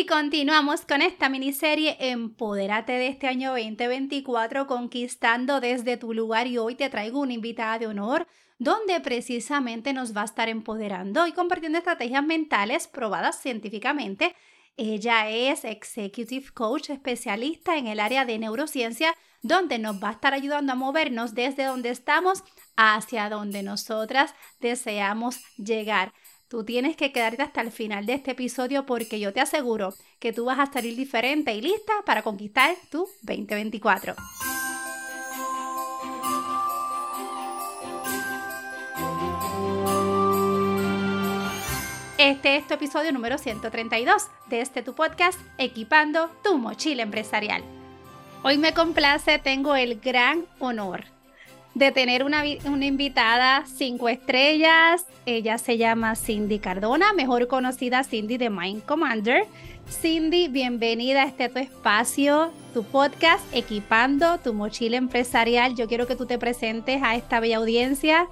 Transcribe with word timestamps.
Y 0.00 0.06
continuamos 0.06 0.86
con 0.86 1.02
esta 1.02 1.28
miniserie 1.28 1.94
Empodérate 2.00 2.92
de 2.92 3.08
este 3.08 3.26
año 3.26 3.50
2024 3.50 4.66
conquistando 4.66 5.60
desde 5.60 5.98
tu 5.98 6.14
lugar 6.14 6.46
y 6.46 6.56
hoy 6.56 6.74
te 6.74 6.88
traigo 6.88 7.20
una 7.20 7.34
invitada 7.34 7.78
de 7.78 7.86
honor 7.86 8.26
donde 8.58 8.98
precisamente 9.00 9.92
nos 9.92 10.16
va 10.16 10.22
a 10.22 10.24
estar 10.24 10.48
empoderando 10.48 11.26
y 11.26 11.32
compartiendo 11.32 11.76
estrategias 11.76 12.24
mentales 12.24 12.88
probadas 12.88 13.42
científicamente. 13.42 14.34
Ella 14.78 15.28
es 15.28 15.66
Executive 15.66 16.50
Coach 16.54 16.88
especialista 16.88 17.76
en 17.76 17.86
el 17.86 18.00
área 18.00 18.24
de 18.24 18.38
neurociencia 18.38 19.14
donde 19.42 19.78
nos 19.78 20.02
va 20.02 20.08
a 20.08 20.12
estar 20.12 20.32
ayudando 20.32 20.72
a 20.72 20.76
movernos 20.76 21.34
desde 21.34 21.64
donde 21.64 21.90
estamos 21.90 22.42
hacia 22.74 23.28
donde 23.28 23.62
nosotras 23.62 24.34
deseamos 24.60 25.42
llegar. 25.58 26.14
Tú 26.50 26.64
tienes 26.64 26.96
que 26.96 27.12
quedarte 27.12 27.44
hasta 27.44 27.60
el 27.60 27.70
final 27.70 28.06
de 28.06 28.14
este 28.14 28.32
episodio 28.32 28.84
porque 28.84 29.20
yo 29.20 29.32
te 29.32 29.40
aseguro 29.40 29.94
que 30.18 30.32
tú 30.32 30.46
vas 30.46 30.58
a 30.58 30.66
salir 30.66 30.96
diferente 30.96 31.54
y 31.54 31.60
lista 31.60 31.92
para 32.04 32.22
conquistar 32.22 32.74
tu 32.90 33.08
2024. 33.22 34.16
Este 42.18 42.56
es 42.56 42.66
tu 42.66 42.74
episodio 42.74 43.12
número 43.12 43.38
132 43.38 44.26
de 44.48 44.60
este 44.60 44.82
tu 44.82 44.96
podcast 44.96 45.38
Equipando 45.56 46.30
tu 46.42 46.58
mochila 46.58 47.04
empresarial. 47.04 47.62
Hoy 48.42 48.58
me 48.58 48.74
complace, 48.74 49.38
tengo 49.38 49.76
el 49.76 50.00
gran 50.00 50.46
honor 50.58 51.19
de 51.74 51.92
tener 51.92 52.24
una, 52.24 52.44
invitada 52.46 53.64
cinco 53.66 54.08
estrellas. 54.08 55.06
Ella 55.26 55.58
se 55.58 55.78
llama 55.78 56.16
Cindy 56.16 56.58
Cardona, 56.58 57.12
mejor 57.12 57.46
conocida 57.46 58.04
Cindy 58.04 58.38
de 58.38 58.50
Mind 58.50 58.84
Commander. 58.84 59.44
Cindy, 59.88 60.48
bienvenida 60.48 61.22
a 61.22 61.26
este 61.26 61.48
tu 61.48 61.58
espacio, 61.58 62.52
tu 62.74 62.84
podcast, 62.84 63.42
equipando 63.52 64.38
tu 64.38 64.54
mochila 64.54 64.96
empresarial. 64.96 65.74
Yo 65.74 65.88
quiero 65.88 66.06
que 66.06 66.16
tú 66.16 66.26
te 66.26 66.38
presentes 66.38 67.02
a 67.02 67.16
esta 67.16 67.40
bella 67.40 67.58
audiencia. 67.58 68.28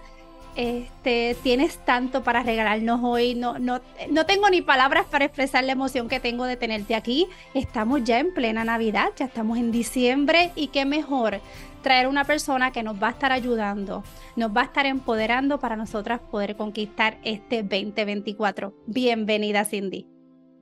Este, 0.57 1.37
tienes 1.45 1.85
tanto 1.85 2.25
para 2.25 2.43
regalarnos 2.43 3.01
hoy. 3.03 3.35
No, 3.35 3.59
no, 3.61 3.81
no 4.11 4.27
tengo 4.27 4.51
ni 4.51 4.61
palabras 4.61 5.07
para 5.07 5.25
expresar 5.25 5.63
la 5.63 5.73
emoción 5.73 6.09
que 6.09 6.19
tengo 6.19 6.45
de 6.45 6.57
tenerte 6.57 6.97
aquí. 6.97 7.29
Estamos 7.55 8.03
ya 8.03 8.19
en 8.19 8.35
plena 8.35 8.65
Navidad, 8.65 9.11
ya 9.17 9.27
estamos 9.27 9.59
en 9.59 9.71
diciembre 9.71 10.51
y 10.57 10.69
qué 10.69 10.85
mejor 10.85 11.41
traer 11.89 12.07
una 12.07 12.25
persona 12.25 12.71
que 12.71 12.83
nos 12.83 13.03
va 13.03 13.07
a 13.07 13.11
estar 13.13 13.33
ayudando, 13.33 14.05
nos 14.37 14.55
va 14.55 14.61
a 14.61 14.65
estar 14.65 14.85
empoderando 14.85 15.59
para 15.59 15.75
nosotras 15.75 16.21
poder 16.21 16.55
conquistar 16.55 17.17
este 17.25 17.63
2024. 17.63 18.75
Bienvenida, 18.87 19.65
Cindy. 19.65 20.07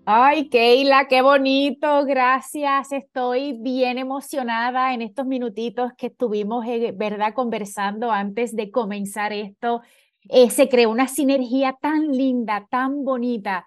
Ay, 0.04 0.48
Keila, 0.48 1.08
qué 1.08 1.22
bonito, 1.22 2.04
gracias. 2.04 2.92
Estoy 2.92 3.58
bien 3.58 3.98
emocionada 3.98 4.94
en 4.94 5.02
estos 5.02 5.26
minutitos 5.26 5.90
que 5.98 6.06
estuvimos, 6.06 6.64
eh, 6.64 6.94
¿verdad?, 6.94 7.34
conversando 7.34 8.12
antes 8.12 8.54
de 8.54 8.70
comenzar 8.70 9.32
esto. 9.32 9.82
Eh, 10.28 10.48
se 10.50 10.68
creó 10.68 10.90
una 10.90 11.08
sinergia 11.08 11.76
tan 11.82 12.12
linda, 12.12 12.68
tan 12.70 13.02
bonita 13.02 13.66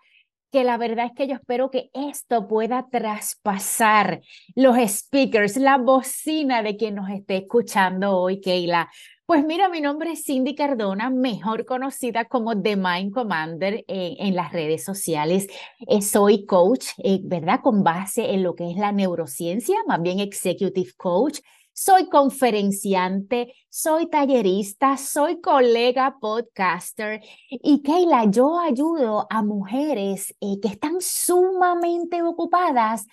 que 0.52 0.64
la 0.64 0.78
verdad 0.78 1.05
es 1.05 1.11
que 1.14 1.28
yo 1.28 1.36
espero 1.36 1.69
que 1.69 1.89
esto 1.94 2.47
pueda 2.47 2.88
traspasar 2.89 4.22
los 4.56 4.78
speakers, 4.88 5.58
la 5.58 5.78
bocina 5.78 6.64
de 6.64 6.78
quien 6.78 6.95
nos 6.95 7.09
esté 7.09 7.38
escuchando 7.38 8.17
hoy, 8.17 8.41
Keila. 8.41 8.89
Pues 9.30 9.45
mira, 9.45 9.69
mi 9.69 9.80
nombre 9.80 10.14
es 10.14 10.23
Cindy 10.25 10.56
Cardona, 10.56 11.11
mejor 11.11 11.64
conocida 11.66 12.25
como 12.25 12.59
The 12.59 12.75
Mind 12.75 13.14
Commander 13.14 13.86
en, 13.88 14.36
las 14.36 14.52
redes 14.52 14.83
sociales. 14.83 15.47
Eh, 15.88 16.02
soy 16.02 16.47
coach, 16.47 16.88
eh, 16.97 17.19
¿verdad? 17.22 17.59
Con 17.61 17.84
base 17.84 18.34
en 18.34 18.41
lo 18.41 18.56
que 18.56 18.72
es 18.72 18.78
la 18.78 18.91
neurociencia, 18.91 19.75
más 19.88 20.02
bien 20.02 20.19
executive 20.19 20.94
coach 20.97 21.41
soy 21.73 22.09
conferenciante, 22.09 23.53
soy 23.70 24.09
tallerista, 24.09 24.98
soy 24.98 25.40
colega 25.41 26.18
podcaster 26.19 27.22
y 27.50 27.81
Keila, 27.81 28.25
yo 28.25 28.59
ayudo 28.59 29.28
a 29.30 29.44
mujeres 29.44 30.35
eh, 30.41 30.59
que 30.62 30.68
están 30.68 30.97
sumamente 31.00 32.22
ocupadas 32.22 33.06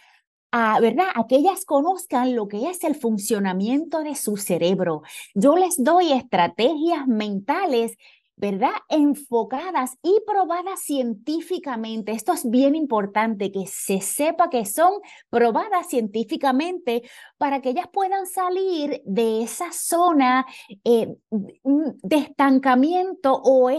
a, 0.53 0.81
¿verdad? 0.81 1.06
A 1.15 1.27
que 1.27 1.37
ellas 1.37 1.65
conozcan 1.65 2.34
lo 2.34 2.49
que 2.49 2.71
es 2.71 2.83
el 2.84 2.94
funcionamiento 2.94 4.03
de 4.03 4.15
su 4.15 4.37
cerebro. 4.37 5.03
Yo 5.34 5.56
les 5.56 5.83
doy 5.83 6.12
estrategias 6.12 7.06
mentales 7.06 7.97
¿verdad? 8.37 8.73
Enfocadas 8.89 9.99
y 10.03 10.19
probadas 10.27 10.81
científicamente. 10.81 12.13
Esto 12.13 12.33
es 12.33 12.49
bien 12.49 12.75
importante, 12.75 13.51
que 13.51 13.67
se 13.67 14.01
sepa 14.01 14.51
que 14.51 14.65
son 14.67 15.01
probadas 15.31 15.89
científicamente 15.89 17.03
para 17.39 17.61
que 17.61 17.71
ellas 17.71 17.89
puedan 17.93 18.27
salir 18.27 19.03
de 19.05 19.43
esa 19.43 19.73
zona 19.73 20.47
eh, 20.85 21.17
de 21.31 22.17
estancamiento 22.17 23.41
o, 23.43 23.71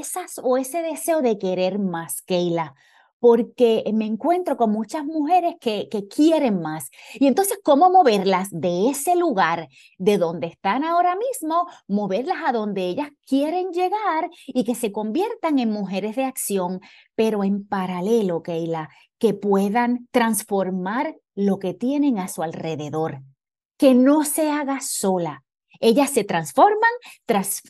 o 0.43 0.57
ese 0.57 0.81
deseo 0.81 1.21
de 1.21 1.37
querer 1.37 1.79
más, 1.79 2.21
Keila 2.23 2.75
porque 3.19 3.83
me 3.93 4.05
encuentro 4.05 4.57
con 4.57 4.71
muchas 4.71 5.05
mujeres 5.05 5.55
que, 5.59 5.87
que, 5.89 6.07
quieren 6.07 6.61
más. 6.61 6.89
Y 7.15 7.27
entonces, 7.27 7.59
¿cómo 7.63 7.89
moverlas 7.89 8.49
de 8.51 8.89
ese 8.89 9.15
lugar, 9.15 9.67
de 9.97 10.17
donde 10.17 10.47
están 10.47 10.83
ahora 10.83 11.15
mismo, 11.15 11.67
moverlas 11.87 12.37
a 12.45 12.51
donde 12.51 12.87
ellas 12.87 13.09
quieren 13.25 13.71
llegar 13.71 14.29
y 14.45 14.63
que 14.63 14.75
se 14.75 14.91
conviertan 14.91 15.59
en 15.59 15.71
mujeres 15.71 16.15
de 16.15 16.25
acción, 16.25 16.79
pero 17.15 17.43
en 17.43 17.67
paralelo, 17.67 18.41
Keila, 18.43 18.89
que 19.17 19.33
puedan 19.33 20.07
transformar 20.11 21.15
lo 21.35 21.59
que 21.59 21.73
tienen 21.73 22.19
a 22.19 22.27
su 22.27 22.43
alrededor, 22.43 23.21
que 23.77 23.93
no 23.93 24.23
se 24.23 24.49
haga 24.49 24.79
sola, 24.81 25.43
ellas 25.79 26.09
se 26.09 26.23
transforman, 26.23 26.91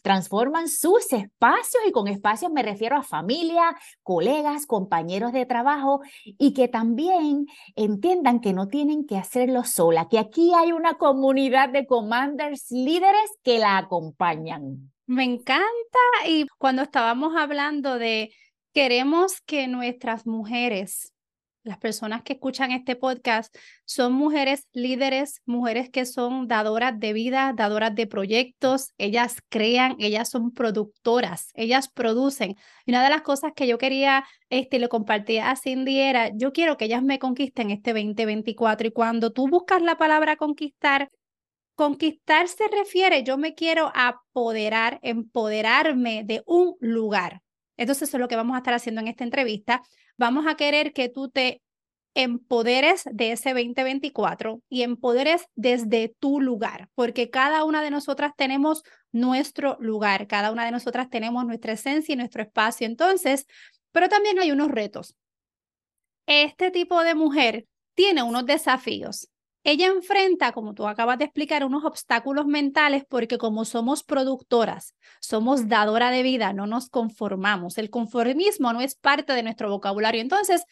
transforman 0.01 0.67
sus 0.67 1.11
espacios 1.11 1.83
y 1.87 1.91
con 1.91 2.07
espacios 2.07 2.51
me 2.51 2.63
refiero 2.63 2.97
a 2.97 3.03
familia, 3.03 3.75
colegas, 4.03 4.65
compañeros 4.65 5.33
de 5.33 5.45
trabajo 5.45 6.01
y 6.23 6.53
que 6.53 6.67
también 6.67 7.47
entiendan 7.75 8.39
que 8.39 8.53
no 8.53 8.67
tienen 8.67 9.05
que 9.05 9.17
hacerlo 9.17 9.63
sola, 9.63 10.07
que 10.09 10.19
aquí 10.19 10.51
hay 10.55 10.71
una 10.71 10.95
comunidad 10.95 11.69
de 11.69 11.85
commanders 11.85 12.71
líderes 12.71 13.37
que 13.43 13.59
la 13.59 13.77
acompañan. 13.77 14.91
Me 15.05 15.23
encanta 15.23 15.63
y 16.27 16.47
cuando 16.57 16.81
estábamos 16.81 17.35
hablando 17.37 17.97
de 17.97 18.33
queremos 18.73 19.41
que 19.41 19.67
nuestras 19.67 20.27
mujeres 20.27 21.13
las 21.67 21.77
personas 21.77 22.23
que 22.23 22.33
escuchan 22.33 22.71
este 22.71 22.95
podcast 22.95 23.55
son 23.85 24.13
mujeres 24.13 24.67
líderes, 24.73 25.41
mujeres 25.45 25.89
que 25.89 26.05
son 26.05 26.47
dadoras 26.47 26.99
de 26.99 27.13
vida, 27.13 27.53
dadoras 27.55 27.93
de 27.93 28.07
proyectos, 28.07 28.93
ellas 28.97 29.37
crean, 29.49 29.95
ellas 29.99 30.29
son 30.29 30.51
productoras, 30.51 31.51
ellas 31.53 31.89
producen. 31.89 32.55
Y 32.85 32.91
una 32.91 33.03
de 33.03 33.09
las 33.09 33.21
cosas 33.21 33.51
que 33.55 33.67
yo 33.67 33.77
quería, 33.77 34.25
este, 34.49 34.79
le 34.79 34.89
compartí 34.89 35.37
a 35.37 35.55
Cindy 35.55 35.99
era, 35.99 36.31
yo 36.33 36.53
quiero 36.53 36.77
que 36.77 36.85
ellas 36.85 37.03
me 37.03 37.19
conquisten 37.19 37.71
este 37.71 37.93
2024 37.93 38.87
y 38.87 38.91
cuando 38.91 39.31
tú 39.31 39.47
buscas 39.47 39.81
la 39.81 39.97
palabra 39.97 40.37
conquistar, 40.37 41.09
conquistar 41.75 42.47
se 42.47 42.67
refiere, 42.69 43.23
yo 43.23 43.37
me 43.37 43.53
quiero 43.53 43.91
apoderar, 43.93 44.99
empoderarme 45.03 46.23
de 46.23 46.43
un 46.45 46.75
lugar. 46.79 47.41
Entonces, 47.77 48.09
eso 48.09 48.17
es 48.17 48.21
lo 48.21 48.27
que 48.27 48.35
vamos 48.35 48.55
a 48.55 48.59
estar 48.59 48.73
haciendo 48.73 49.01
en 49.01 49.07
esta 49.07 49.23
entrevista 49.23 49.81
vamos 50.17 50.47
a 50.47 50.55
querer 50.55 50.93
que 50.93 51.09
tú 51.09 51.29
te 51.29 51.61
empoderes 52.15 53.03
de 53.11 53.31
ese 53.31 53.53
2024 53.53 54.61
y 54.69 54.81
empoderes 54.81 55.45
desde 55.55 56.15
tu 56.19 56.41
lugar, 56.41 56.89
porque 56.95 57.29
cada 57.29 57.63
una 57.63 57.83
de 57.83 57.91
nosotras 57.91 58.33
tenemos 58.35 58.83
nuestro 59.11 59.77
lugar, 59.79 60.27
cada 60.27 60.51
una 60.51 60.65
de 60.65 60.71
nosotras 60.71 61.09
tenemos 61.09 61.45
nuestra 61.45 61.73
esencia 61.73 62.13
y 62.13 62.15
nuestro 62.15 62.41
espacio. 62.41 62.87
Entonces, 62.87 63.45
pero 63.91 64.09
también 64.09 64.39
hay 64.39 64.51
unos 64.51 64.69
retos. 64.69 65.15
Este 66.25 66.71
tipo 66.71 67.03
de 67.03 67.13
mujer 67.13 67.67
tiene 67.93 68.23
unos 68.23 68.45
desafíos. 68.45 69.29
Ella 69.69 69.87
enfrenta, 69.87 70.53
como 70.53 70.73
tú 70.73 70.87
acabas 70.87 71.17
de 71.17 71.25
explicar, 71.25 71.65
unos 71.65 71.83
obstáculos 71.83 72.45
mentales 72.45 73.03
porque 73.03 73.37
como 73.37 73.65
somos 73.65 74.01
productoras, 74.01 74.95
somos 75.19 75.67
dadora 75.67 76.09
de 76.09 76.23
vida, 76.23 76.53
no 76.53 76.67
nos 76.67 76.87
conformamos. 76.87 77.77
El 77.77 77.89
conformismo 77.89 78.71
no 78.71 78.79
es 78.79 78.95
parte 78.95 79.33
de 79.33 79.43
nuestro 79.43 79.69
vocabulario. 79.69 80.21
Entonces, 80.21 80.63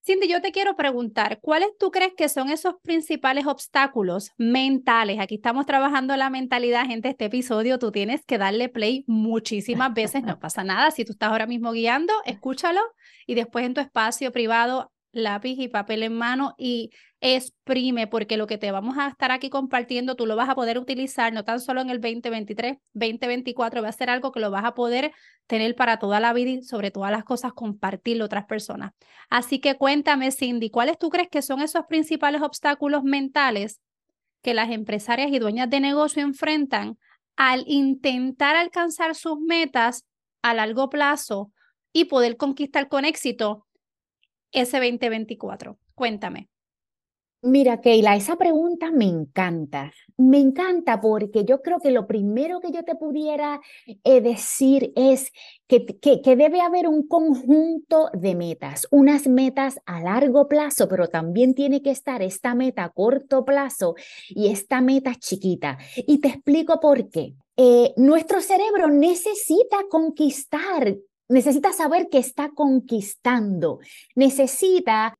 Cindy, 0.00 0.28
yo 0.28 0.40
te 0.40 0.50
quiero 0.50 0.76
preguntar, 0.76 1.40
¿cuáles 1.42 1.68
tú 1.78 1.90
crees 1.90 2.14
que 2.16 2.30
son 2.30 2.48
esos 2.48 2.76
principales 2.82 3.46
obstáculos 3.46 4.30
mentales? 4.38 5.20
Aquí 5.20 5.34
estamos 5.34 5.66
trabajando 5.66 6.16
la 6.16 6.30
mentalidad, 6.30 6.86
gente. 6.86 7.10
Este 7.10 7.26
episodio 7.26 7.78
tú 7.78 7.92
tienes 7.92 8.24
que 8.24 8.38
darle 8.38 8.70
play 8.70 9.04
muchísimas 9.06 9.92
veces, 9.92 10.22
no 10.22 10.38
pasa 10.40 10.64
nada. 10.64 10.90
Si 10.90 11.04
tú 11.04 11.12
estás 11.12 11.32
ahora 11.32 11.46
mismo 11.46 11.72
guiando, 11.72 12.14
escúchalo 12.24 12.80
y 13.26 13.34
después 13.34 13.66
en 13.66 13.74
tu 13.74 13.82
espacio 13.82 14.32
privado 14.32 14.90
lápiz 15.12 15.58
y 15.58 15.68
papel 15.68 16.02
en 16.02 16.14
mano 16.14 16.54
y 16.58 16.90
exprime, 17.20 18.06
porque 18.06 18.36
lo 18.36 18.46
que 18.46 18.58
te 18.58 18.70
vamos 18.70 18.96
a 18.98 19.08
estar 19.08 19.32
aquí 19.32 19.50
compartiendo, 19.50 20.14
tú 20.14 20.26
lo 20.26 20.36
vas 20.36 20.48
a 20.48 20.54
poder 20.54 20.78
utilizar 20.78 21.32
no 21.32 21.44
tan 21.44 21.60
solo 21.60 21.80
en 21.80 21.90
el 21.90 22.00
2023, 22.00 22.78
2024, 22.92 23.82
va 23.82 23.88
a 23.88 23.92
ser 23.92 24.10
algo 24.10 24.30
que 24.32 24.40
lo 24.40 24.50
vas 24.50 24.64
a 24.64 24.74
poder 24.74 25.12
tener 25.46 25.74
para 25.74 25.98
toda 25.98 26.20
la 26.20 26.32
vida 26.32 26.50
y 26.50 26.62
sobre 26.62 26.90
todas 26.90 27.10
las 27.10 27.24
cosas 27.24 27.52
compartirlo 27.52 28.24
a 28.24 28.26
otras 28.26 28.46
personas. 28.46 28.92
Así 29.30 29.60
que 29.60 29.76
cuéntame, 29.76 30.30
Cindy, 30.30 30.70
¿cuáles 30.70 30.98
tú 30.98 31.10
crees 31.10 31.28
que 31.28 31.42
son 31.42 31.60
esos 31.60 31.86
principales 31.86 32.42
obstáculos 32.42 33.02
mentales 33.02 33.80
que 34.42 34.54
las 34.54 34.70
empresarias 34.70 35.30
y 35.32 35.38
dueñas 35.38 35.68
de 35.68 35.80
negocio 35.80 36.22
enfrentan 36.22 36.98
al 37.36 37.64
intentar 37.66 38.56
alcanzar 38.56 39.14
sus 39.14 39.38
metas 39.40 40.04
a 40.42 40.54
largo 40.54 40.88
plazo 40.88 41.52
y 41.92 42.04
poder 42.04 42.36
conquistar 42.36 42.88
con 42.88 43.04
éxito 43.04 43.67
ese 44.52 44.78
2024? 44.78 45.78
Cuéntame. 45.94 46.48
Mira, 47.40 47.80
Keila, 47.80 48.16
esa 48.16 48.34
pregunta 48.34 48.90
me 48.90 49.04
encanta. 49.04 49.92
Me 50.16 50.40
encanta 50.40 51.00
porque 51.00 51.44
yo 51.44 51.62
creo 51.62 51.78
que 51.78 51.92
lo 51.92 52.08
primero 52.08 52.58
que 52.58 52.72
yo 52.72 52.82
te 52.82 52.96
pudiera 52.96 53.60
eh, 53.86 54.20
decir 54.20 54.92
es 54.96 55.30
que, 55.68 55.86
debe 56.34 56.60
haber 56.60 56.88
un 56.88 57.06
conjunto 57.06 58.10
de 58.12 58.34
metas, 58.34 58.88
unas 58.90 59.28
metas 59.28 59.78
a 59.86 60.00
largo 60.00 60.48
plazo, 60.48 60.88
pero 60.88 61.06
también 61.06 61.54
tiene 61.54 61.80
que 61.80 61.92
estar 61.92 62.22
esta 62.22 62.56
meta 62.56 62.82
a 62.82 62.90
corto 62.90 63.44
plazo 63.44 63.94
y 64.28 64.48
esta 64.48 64.80
meta 64.80 65.14
chiquita. 65.14 65.78
Y 65.94 66.18
te 66.18 66.28
explico 66.28 66.80
por 66.80 67.08
qué. 67.08 67.34
Eh, 67.56 67.92
nuestro 67.96 68.40
cerebro 68.40 68.88
necesita 68.88 69.76
conquistar 69.88 70.96
necesita 71.28 71.72
saber 71.72 72.08
que 72.08 72.18
está 72.18 72.50
conquistando, 72.50 73.80
necesita 74.14 75.14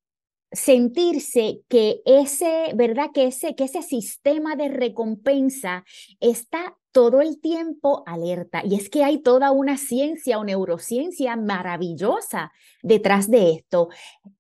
sentirse 0.51 1.61
que 1.69 2.01
ese, 2.07 2.73
¿verdad? 2.75 3.11
Que 3.13 3.27
ese, 3.27 3.55
que 3.55 3.65
ese 3.65 3.83
sistema 3.83 4.57
de 4.57 4.69
recompensa 4.69 5.85
está 6.21 6.77
todo 6.91 7.21
el 7.21 7.41
tiempo 7.41 8.03
alerta. 8.07 8.63
Y 8.65 8.75
es 8.75 8.89
que 8.89 9.05
hay 9.05 9.19
toda 9.19 9.53
una 9.53 9.77
ciencia 9.77 10.39
o 10.39 10.45
neurociencia 10.45 11.37
maravillosa 11.37 12.51
detrás 12.83 13.31
de 13.31 13.53
esto. 13.53 13.89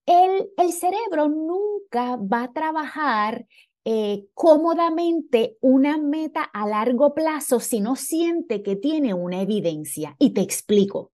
El, 0.06 0.50
el 0.56 0.72
cerebro 0.72 1.28
nunca 1.28 2.16
va 2.16 2.44
a 2.44 2.52
trabajar 2.52 3.46
eh, 3.84 4.26
cómodamente 4.34 5.56
una 5.60 5.98
meta 5.98 6.42
a 6.42 6.66
largo 6.66 7.14
plazo 7.14 7.60
si 7.60 7.80
no 7.80 7.96
siente 7.96 8.62
que 8.62 8.76
tiene 8.76 9.14
una 9.14 9.42
evidencia. 9.42 10.16
Y 10.18 10.30
te 10.30 10.40
explico 10.40 11.12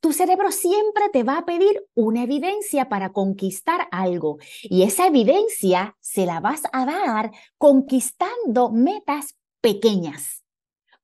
tu 0.00 0.12
cerebro 0.12 0.52
siempre 0.52 1.08
te 1.12 1.22
va 1.22 1.38
a 1.38 1.44
pedir 1.44 1.84
una 1.94 2.22
evidencia 2.22 2.88
para 2.88 3.12
conquistar 3.12 3.88
algo 3.90 4.38
y 4.62 4.82
esa 4.82 5.06
evidencia 5.06 5.96
se 6.00 6.26
la 6.26 6.40
vas 6.40 6.62
a 6.72 6.86
dar 6.86 7.32
conquistando 7.56 8.70
metas 8.70 9.36
pequeñas. 9.60 10.44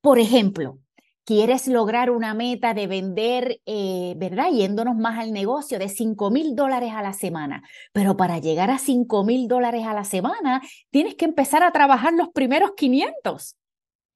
Por 0.01 0.19
ejemplo, 0.19 0.79
quieres 1.25 1.67
lograr 1.67 2.11
una 2.11 2.33
meta 2.33 2.73
de 2.73 2.87
vender, 2.87 3.59
eh, 3.65 4.13
¿verdad? 4.17 4.51
Yéndonos 4.51 4.95
más 4.95 5.19
al 5.19 5.33
negocio 5.33 5.79
de 5.79 5.89
5 5.89 6.29
mil 6.31 6.55
dólares 6.55 6.93
a 6.93 7.01
la 7.01 7.13
semana. 7.13 7.63
Pero 7.91 8.15
para 8.15 8.39
llegar 8.39 8.69
a 8.69 8.77
5 8.77 9.23
mil 9.25 9.47
dólares 9.47 9.85
a 9.85 9.93
la 9.93 10.03
semana, 10.03 10.61
tienes 10.91 11.15
que 11.15 11.25
empezar 11.25 11.63
a 11.63 11.71
trabajar 11.71 12.13
los 12.13 12.29
primeros 12.29 12.71
500. 12.77 13.57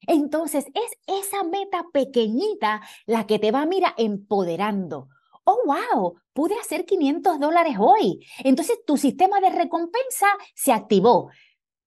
Entonces 0.09 0.65
es 0.73 0.91
esa 1.05 1.43
meta 1.43 1.85
pequeñita 1.93 2.81
la 3.05 3.27
que 3.27 3.37
te 3.37 3.51
va, 3.51 3.67
mira, 3.67 3.93
empoderando. 3.95 5.07
Oh, 5.43 5.59
wow, 5.65 6.15
pude 6.33 6.55
hacer 6.59 6.85
500 6.85 7.39
dólares 7.39 7.75
hoy. 7.79 8.25
Entonces 8.39 8.79
tu 8.87 8.97
sistema 8.97 9.39
de 9.39 9.51
recompensa 9.51 10.25
se 10.55 10.71
activó. 10.71 11.29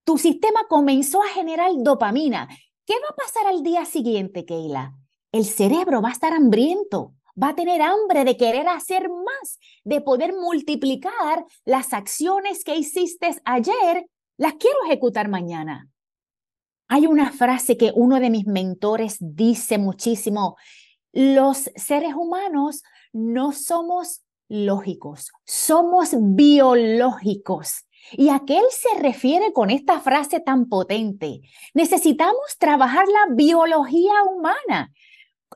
Tu 0.05 0.19
sistema 0.19 0.61
comenzó 0.69 1.21
a 1.21 1.31
generar 1.31 1.73
dopamina. 1.79 2.49
¿Qué 2.87 2.95
va 2.95 3.09
a 3.11 3.17
pasar 3.17 3.49
al 3.49 3.65
día 3.65 3.85
siguiente, 3.87 4.45
Keila? 4.45 4.95
El 5.33 5.45
cerebro 5.45 6.01
va 6.01 6.11
a 6.11 6.13
estar 6.13 6.33
hambriento, 6.33 7.15
va 7.41 7.49
a 7.49 7.55
tener 7.57 7.83
hambre 7.83 8.25
de 8.25 8.37
querer 8.37 8.69
hacer 8.69 9.09
más, 9.09 9.59
de 9.83 10.01
poder 10.01 10.33
multiplicar 10.33 11.45
las 11.65 11.93
acciones 11.93 12.63
que 12.63 12.77
hiciste 12.77 13.35
ayer, 13.45 14.07
las 14.37 14.55
quiero 14.55 14.79
ejecutar 14.87 15.29
mañana. 15.29 15.92
Hay 16.95 17.07
una 17.07 17.33
frase 17.33 17.79
que 17.79 17.91
uno 17.95 18.21
de 18.21 18.29
mis 18.29 18.47
mentores 18.47 19.17
dice 19.19 19.79
muchísimo, 19.79 20.59
los 21.11 21.71
seres 21.75 22.13
humanos 22.15 22.83
no 23.15 23.53
somos 23.53 24.21
lógicos, 24.47 25.31
somos 25.47 26.11
biológicos. 26.15 27.87
¿Y 28.11 28.29
a 28.29 28.43
qué 28.47 28.59
él 28.59 28.67
se 28.69 29.01
refiere 29.01 29.55
con 29.55 29.71
esta 29.71 30.01
frase 30.01 30.41
tan 30.41 30.69
potente? 30.69 31.41
Necesitamos 31.73 32.59
trabajar 32.59 33.07
la 33.09 33.35
biología 33.35 34.13
humana. 34.31 34.93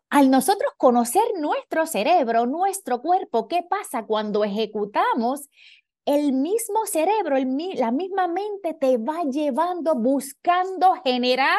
Al 0.09 0.31
nosotros 0.31 0.73
conocer 0.79 1.25
nuestro 1.39 1.85
cerebro, 1.85 2.47
nuestro 2.47 3.03
cuerpo, 3.03 3.47
¿qué 3.47 3.63
pasa 3.69 4.07
cuando 4.07 4.43
ejecutamos 4.43 5.51
el 6.07 6.33
mismo 6.33 6.87
cerebro, 6.87 7.37
la 7.75 7.91
misma 7.91 8.29
mente 8.29 8.75
te 8.75 8.97
va 8.97 9.25
llevando, 9.25 9.97
buscando 9.97 10.95
generar 11.05 11.59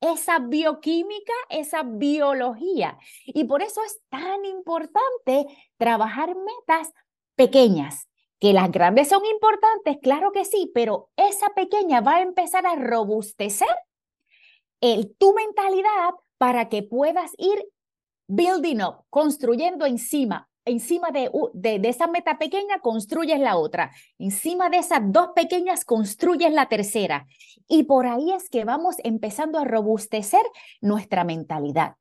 esa 0.00 0.38
bioquímica, 0.38 1.34
esa 1.50 1.82
biología. 1.82 2.98
Y 3.26 3.44
por 3.44 3.62
eso 3.62 3.82
es 3.84 4.00
tan 4.08 4.44
importante 4.46 5.46
trabajar 5.76 6.34
metas 6.34 6.92
pequeñas. 7.36 8.08
Que 8.40 8.52
las 8.52 8.70
grandes 8.70 9.08
son 9.08 9.24
importantes, 9.26 9.98
claro 10.00 10.30
que 10.30 10.44
sí, 10.44 10.70
pero 10.72 11.10
esa 11.16 11.48
pequeña 11.50 12.00
va 12.00 12.16
a 12.16 12.22
empezar 12.22 12.66
a 12.66 12.76
robustecer 12.76 13.68
el, 14.80 15.14
tu 15.16 15.34
mentalidad 15.34 16.14
para 16.38 16.68
que 16.68 16.84
puedas 16.84 17.32
ir 17.36 17.66
building 18.28 18.80
up, 18.80 19.04
construyendo 19.10 19.86
encima 19.86 20.47
encima 20.68 21.10
de, 21.10 21.30
de, 21.54 21.88
esa 21.88 22.06
meta 22.06 22.38
pequeña 22.38 22.80
construyes 22.80 23.40
la 23.40 23.56
otra, 23.56 23.92
encima 24.18 24.70
de 24.70 24.78
esas 24.78 25.00
dos 25.04 25.30
pequeñas 25.34 25.84
construyes 25.84 26.52
la 26.52 26.68
tercera. 26.68 27.26
Y 27.66 27.84
por 27.84 28.06
ahí 28.06 28.32
es 28.32 28.48
que 28.48 28.64
vamos 28.64 28.96
empezando 29.04 29.58
a 29.58 29.64
robustecer 29.64 30.42
nuestra 30.80 31.24
mentalidad. 31.24 31.94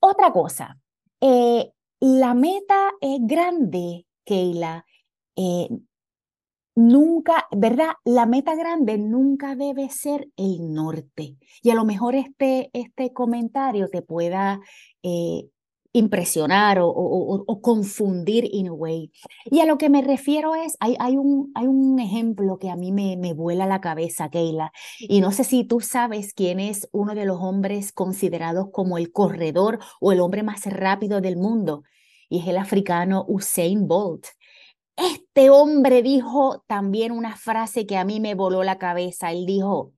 Otra 0.00 0.32
cosa, 0.32 0.78
eh, 1.20 1.72
la 2.00 2.34
meta 2.34 2.92
es 3.00 3.18
grande, 3.22 4.06
Keila. 4.24 4.84
Eh, 5.36 5.68
nunca, 6.78 7.48
¿verdad? 7.50 7.94
La 8.04 8.24
meta 8.24 8.54
grande 8.54 8.98
nunca 8.98 9.56
debe 9.56 9.90
ser 9.90 10.28
el 10.36 10.72
norte. 10.72 11.36
Y 11.62 11.70
a 11.70 11.74
lo 11.74 11.84
mejor 11.84 12.14
este, 12.14 12.70
este 12.72 13.12
comentario 13.12 13.88
te 13.88 14.00
pueda 14.00 14.60
eh, 15.02 15.48
impresionar 15.92 16.78
o, 16.80 17.60
confundir 17.62 18.48
in 18.50 18.68
a 18.68 18.72
way. 18.72 19.10
Y 19.46 19.60
a 19.60 19.66
lo 19.66 19.78
que 19.78 19.88
me 19.88 20.02
refiero 20.02 20.54
es, 20.54 20.76
hay, 20.80 20.96
hay, 21.00 21.16
un, 21.16 21.50
hay 21.54 21.66
un 21.66 21.98
ejemplo 21.98 22.58
que 22.58 22.70
a 22.70 22.76
mí 22.76 22.92
me, 22.92 23.16
me 23.16 23.32
vuela 23.32 23.66
la 23.66 23.80
cabeza, 23.80 24.30
Keila, 24.30 24.72
y 24.98 25.20
no 25.20 25.32
sé 25.32 25.44
si 25.44 25.64
tú 25.64 25.80
sabes 25.80 26.34
quién 26.34 26.60
es 26.60 26.88
uno 26.92 27.14
de 27.14 27.24
los 27.24 27.40
hombres 27.40 27.92
considerados 27.92 28.68
como 28.72 28.98
el 28.98 29.12
corredor 29.12 29.78
o 30.00 30.12
el 30.12 30.20
hombre 30.20 30.42
más 30.42 30.64
rápido 30.66 31.20
del 31.20 31.36
mundo, 31.36 31.84
y 32.28 32.40
es 32.40 32.46
el 32.46 32.58
africano 32.58 33.24
Usain 33.28 33.88
Bolt. 33.88 34.26
Este 34.96 35.48
hombre 35.48 36.02
dijo 36.02 36.64
también 36.66 37.12
una 37.12 37.36
frase 37.36 37.86
que 37.86 37.96
a 37.96 38.04
mí 38.04 38.18
me 38.18 38.34
voló 38.34 38.64
la 38.64 38.78
cabeza. 38.78 39.30
Él 39.30 39.46
dijo, 39.46 39.92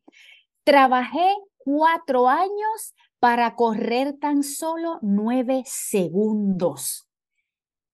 trabajé 0.62 1.34
cuatro 1.56 2.28
años 2.28 2.94
para 3.20 3.54
correr 3.54 4.18
tan 4.18 4.42
solo 4.42 4.98
nueve 5.02 5.62
segundos. 5.66 7.06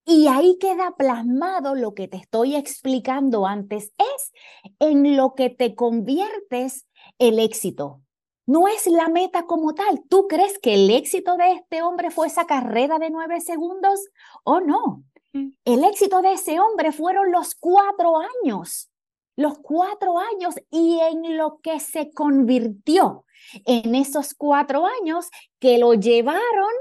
Y 0.05 0.29
ahí 0.29 0.57
queda 0.61 0.95
plasmado 0.97 1.75
lo 1.75 1.93
que 1.93 2.07
te 2.07 2.17
estoy 2.17 2.55
explicando 2.55 3.45
antes, 3.45 3.93
es 3.99 4.33
en 4.79 5.17
lo 5.17 5.35
que 5.35 5.51
te 5.51 5.75
conviertes 5.75 6.87
el 7.19 7.41
éxito. 7.41 8.03
No 8.47 8.69
es 8.69 8.87
la 8.87 9.09
meta 9.09 9.47
como 9.47 9.75
tal. 9.75 10.05
¿Tú 10.09 10.29
crees 10.29 10.61
que 10.61 10.75
el 10.75 10.91
éxito 10.91 11.37
de 11.37 11.55
este 11.55 11.83
hombre 11.83 12.13
fue 12.13 12.29
esa 12.29 12.47
carrera 12.47 13.01
de 13.01 13.11
nueve 13.11 13.41
segundos 13.41 13.99
o 14.45 14.61
no? 14.61 15.03
Mm. 15.33 15.49
El 15.65 15.83
éxito 15.83 16.23
de 16.23 16.35
ese 16.35 16.61
hombre 16.61 16.93
fueron 16.93 17.33
los 17.33 17.57
cuatro 17.57 18.13
años, 18.19 18.89
los 19.37 19.59
cuatro 19.59 20.19
años 20.19 20.55
y 20.71 20.99
en 21.01 21.37
lo 21.37 21.61
que 21.63 21.79
se 21.79 22.11
convirtió 22.11 23.25
en 23.65 23.95
esos 23.95 24.35
cuatro 24.35 24.87
años 24.87 25.29
que 25.61 25.79
lo 25.79 25.95
llevaron 25.95 26.73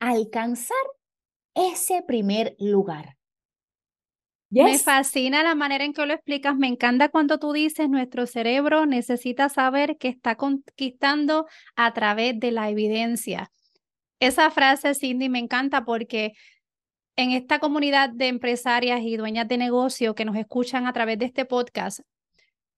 a 0.00 0.10
alcanzar 0.10 0.76
ese 1.54 2.02
primer 2.02 2.56
lugar. 2.58 3.16
Me 4.50 4.78
fascina 4.78 5.42
la 5.42 5.54
manera 5.54 5.84
en 5.84 5.92
que 5.92 6.06
lo 6.06 6.14
explicas. 6.14 6.56
Me 6.56 6.68
encanta 6.68 7.10
cuando 7.10 7.38
tú 7.38 7.52
dices 7.52 7.90
nuestro 7.90 8.26
cerebro 8.26 8.86
necesita 8.86 9.50
saber 9.50 9.98
que 9.98 10.08
está 10.08 10.36
conquistando 10.36 11.46
a 11.76 11.92
través 11.92 12.40
de 12.40 12.50
la 12.50 12.70
evidencia. 12.70 13.52
Esa 14.20 14.50
frase, 14.50 14.94
Cindy, 14.94 15.28
me 15.28 15.38
encanta 15.38 15.84
porque 15.84 16.32
en 17.18 17.32
esta 17.32 17.58
comunidad 17.58 18.10
de 18.10 18.28
empresarias 18.28 19.00
y 19.02 19.16
dueñas 19.16 19.48
de 19.48 19.58
negocio 19.58 20.14
que 20.14 20.24
nos 20.24 20.36
escuchan 20.36 20.86
a 20.86 20.92
través 20.92 21.18
de 21.18 21.24
este 21.24 21.44
podcast, 21.44 21.98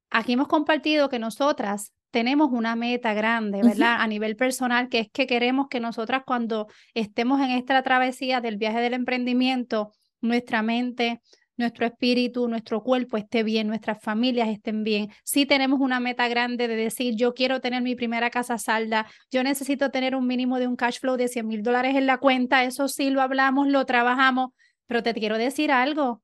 aquí 0.08 0.32
hemos 0.32 0.48
compartido 0.48 1.10
que 1.10 1.18
nosotras 1.18 1.92
tenemos 2.10 2.48
una 2.50 2.74
meta 2.74 3.12
grande, 3.12 3.60
¿verdad? 3.62 3.98
A 4.00 4.06
nivel 4.06 4.36
personal, 4.36 4.88
que 4.88 5.00
es 5.00 5.10
que 5.10 5.26
queremos 5.26 5.68
que 5.68 5.78
nosotras 5.78 6.22
cuando 6.26 6.68
estemos 6.94 7.38
en 7.42 7.50
esta 7.50 7.82
travesía 7.82 8.40
del 8.40 8.56
viaje 8.56 8.80
del 8.80 8.94
emprendimiento, 8.94 9.92
nuestra 10.22 10.62
mente, 10.62 11.20
nuestro 11.60 11.86
espíritu, 11.86 12.48
nuestro 12.48 12.82
cuerpo 12.82 13.16
esté 13.16 13.44
bien, 13.44 13.68
nuestras 13.68 14.02
familias 14.02 14.48
estén 14.48 14.82
bien. 14.82 15.10
Si 15.22 15.46
tenemos 15.46 15.78
una 15.80 16.00
meta 16.00 16.26
grande 16.26 16.66
de 16.66 16.74
decir, 16.74 17.14
yo 17.14 17.34
quiero 17.34 17.60
tener 17.60 17.82
mi 17.82 17.94
primera 17.94 18.30
casa 18.30 18.58
salda, 18.58 19.06
yo 19.30 19.44
necesito 19.44 19.90
tener 19.90 20.16
un 20.16 20.26
mínimo 20.26 20.58
de 20.58 20.66
un 20.66 20.74
cash 20.74 20.98
flow 20.98 21.16
de 21.16 21.28
100 21.28 21.46
mil 21.46 21.62
dólares 21.62 21.94
en 21.94 22.06
la 22.06 22.18
cuenta, 22.18 22.64
eso 22.64 22.88
sí 22.88 23.10
lo 23.10 23.22
hablamos, 23.22 23.68
lo 23.68 23.84
trabajamos, 23.86 24.50
pero 24.86 25.02
te 25.02 25.14
quiero 25.14 25.38
decir 25.38 25.70
algo. 25.70 26.22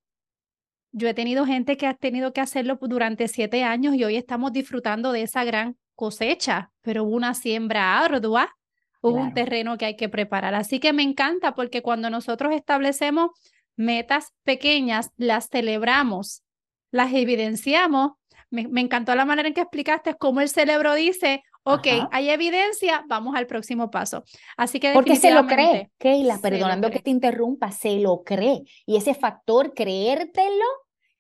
Yo 0.91 1.09
he 1.09 1.15
tenido 1.15 1.47
gente 1.47 1.77
que 1.77 1.87
ha 1.87 1.95
tenido 1.95 2.33
que 2.33 2.41
hacerlo 2.41 2.79
durante 2.81 3.29
siete 3.29 3.63
años 3.63 3.95
y 3.95 4.05
hoy 4.05 4.17
estamos 4.17 4.53
disfrutando 4.53 5.13
de 5.13 5.23
esa 5.23 5.45
gran 5.45 5.77
cosecha, 5.95 6.71
pero 6.83 7.05
hubo 7.05 7.15
una 7.15 7.35
siembra 7.35 7.99
ardua, 7.99 8.57
hubo 9.03 9.21
un 9.21 9.35
terreno 9.35 9.77
que 9.77 9.85
hay 9.85 9.97
que 9.97 10.09
preparar. 10.09 10.55
Así 10.55 10.81
que 10.81 10.93
me 10.93 11.03
encanta 11.03 11.55
porque 11.55 11.83
cuando 11.83 12.11
nosotros 12.11 12.53
establecemos 12.55 13.31
metas 13.77 14.33
pequeñas, 14.43 15.11
las 15.17 15.49
celebramos, 15.49 16.43
las 16.91 17.13
evidenciamos. 17.13 18.13
Me, 18.51 18.81
encantó 18.81 19.15
la 19.15 19.25
manera 19.25 19.49
en 19.49 19.55
que 19.55 19.61
explicaste 19.61 20.15
cómo 20.15 20.41
el 20.41 20.49
cerebro 20.49 20.95
dice, 20.95 21.43
ok, 21.65 21.87
hay 22.13 22.31
evidencia, 22.31 23.05
vamos 23.09 23.35
al 23.35 23.47
próximo 23.47 23.91
paso. 23.91 24.25
Así 24.57 24.81
que 24.81 24.93
Porque 24.93 25.17
se 25.17 25.33
lo 25.33 25.47
cree, 25.47 25.91
Keila, 25.99 26.39
perdonando 26.39 26.91
que 26.91 27.01
te 27.01 27.11
interrumpa, 27.11 27.73
se 27.73 27.99
lo 27.99 28.23
cree. 28.23 28.63
Y 28.87 28.97
ese 28.97 29.15
factor, 29.15 29.75
creértelo, 29.75 30.65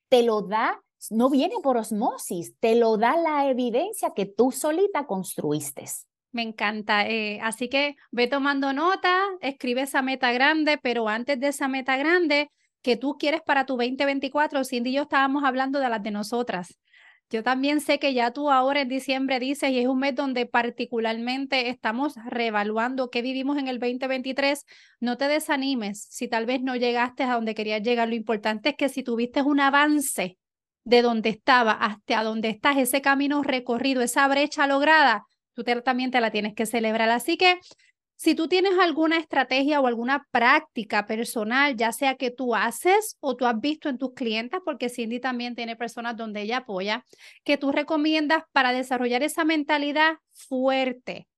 te 0.08 0.22
lo 0.22 0.42
da, 0.42 0.80
no 1.10 1.30
viene 1.30 1.56
por 1.62 1.76
osmosis, 1.76 2.54
te 2.60 2.76
lo 2.76 2.96
da 2.96 3.16
la 3.16 3.48
evidencia 3.50 4.12
que 4.14 4.26
tú 4.26 4.52
solita 4.52 5.06
construiste. 5.06 5.84
Me 6.36 6.42
encanta. 6.42 7.08
Eh, 7.08 7.40
así 7.40 7.70
que 7.70 7.96
ve 8.10 8.26
tomando 8.26 8.74
nota, 8.74 9.24
escribe 9.40 9.80
esa 9.80 10.02
meta 10.02 10.32
grande, 10.32 10.76
pero 10.76 11.08
antes 11.08 11.40
de 11.40 11.48
esa 11.48 11.66
meta 11.66 11.96
grande 11.96 12.50
que 12.82 12.98
tú 12.98 13.16
quieres 13.18 13.40
para 13.40 13.64
tu 13.64 13.78
2024, 13.78 14.62
Cindy 14.64 14.90
y 14.90 14.92
yo 14.96 15.02
estábamos 15.04 15.44
hablando 15.44 15.78
de 15.78 15.88
las 15.88 16.02
de 16.02 16.10
nosotras. 16.10 16.78
Yo 17.30 17.42
también 17.42 17.80
sé 17.80 17.98
que 17.98 18.12
ya 18.12 18.32
tú 18.32 18.50
ahora 18.50 18.82
en 18.82 18.88
diciembre 18.90 19.40
dices, 19.40 19.70
y 19.70 19.78
es 19.78 19.86
un 19.86 19.98
mes 19.98 20.14
donde 20.14 20.44
particularmente 20.44 21.70
estamos 21.70 22.16
reevaluando 22.26 23.08
qué 23.08 23.22
vivimos 23.22 23.56
en 23.56 23.68
el 23.68 23.78
2023, 23.78 24.66
no 25.00 25.16
te 25.16 25.28
desanimes 25.28 26.06
si 26.10 26.28
tal 26.28 26.44
vez 26.44 26.60
no 26.60 26.76
llegaste 26.76 27.22
a 27.22 27.32
donde 27.32 27.54
querías 27.54 27.80
llegar. 27.80 28.10
Lo 28.10 28.14
importante 28.14 28.68
es 28.68 28.76
que 28.76 28.90
si 28.90 29.02
tuviste 29.02 29.40
un 29.40 29.58
avance 29.58 30.36
de 30.84 31.00
donde 31.00 31.30
estaba 31.30 31.72
hasta 31.72 32.22
donde 32.22 32.50
estás, 32.50 32.76
ese 32.76 33.00
camino 33.00 33.42
recorrido, 33.42 34.02
esa 34.02 34.28
brecha 34.28 34.66
lograda, 34.66 35.24
tú 35.56 35.64
también 35.82 36.10
te 36.10 36.20
la 36.20 36.30
tienes 36.30 36.54
que 36.54 36.66
celebrar. 36.66 37.08
Así 37.08 37.36
que 37.36 37.58
si 38.14 38.34
tú 38.34 38.48
tienes 38.48 38.78
alguna 38.78 39.18
estrategia 39.18 39.80
o 39.80 39.86
alguna 39.86 40.26
práctica 40.30 41.06
personal, 41.06 41.76
ya 41.76 41.92
sea 41.92 42.16
que 42.16 42.30
tú 42.30 42.54
haces 42.54 43.16
o 43.20 43.36
tú 43.36 43.46
has 43.46 43.60
visto 43.60 43.88
en 43.88 43.98
tus 43.98 44.14
clientes, 44.14 44.60
porque 44.64 44.88
Cindy 44.88 45.20
también 45.20 45.54
tiene 45.54 45.76
personas 45.76 46.16
donde 46.16 46.42
ella 46.42 46.58
apoya, 46.58 47.04
que 47.44 47.58
tú 47.58 47.72
recomiendas 47.72 48.44
para 48.52 48.72
desarrollar 48.72 49.22
esa 49.22 49.44
mentalidad 49.44 50.16
fuerte. 50.32 51.28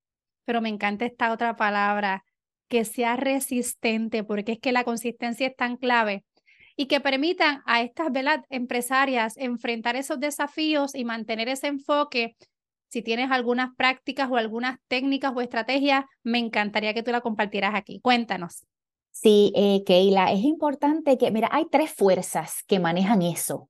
Pero 0.44 0.60
me 0.60 0.68
encanta 0.68 1.04
esta 1.04 1.32
otra 1.32 1.56
palabra, 1.56 2.24
que 2.68 2.84
sea 2.84 3.16
resistente, 3.16 4.22
porque 4.22 4.52
es 4.52 4.58
que 4.60 4.72
la 4.72 4.84
consistencia 4.84 5.48
es 5.48 5.56
tan 5.56 5.76
clave 5.76 6.24
y 6.76 6.86
que 6.86 7.00
permitan 7.00 7.62
a 7.66 7.82
estas 7.82 8.12
empresarias 8.50 9.36
enfrentar 9.36 9.96
esos 9.96 10.20
desafíos 10.20 10.94
y 10.94 11.04
mantener 11.04 11.48
ese 11.48 11.66
enfoque 11.66 12.36
si 12.88 13.02
tienes 13.02 13.30
algunas 13.30 13.74
prácticas 13.76 14.30
o 14.30 14.36
algunas 14.36 14.78
técnicas 14.88 15.32
o 15.34 15.40
estrategias, 15.40 16.04
me 16.22 16.38
encantaría 16.38 16.94
que 16.94 17.02
tú 17.02 17.10
la 17.10 17.20
compartieras 17.20 17.74
aquí. 17.74 18.00
Cuéntanos. 18.00 18.66
Sí, 19.10 19.52
eh, 19.56 19.82
Keila, 19.84 20.32
es 20.32 20.44
importante 20.44 21.18
que, 21.18 21.30
mira, 21.30 21.48
hay 21.50 21.66
tres 21.70 21.92
fuerzas 21.92 22.62
que 22.66 22.78
manejan 22.78 23.22
eso. 23.22 23.68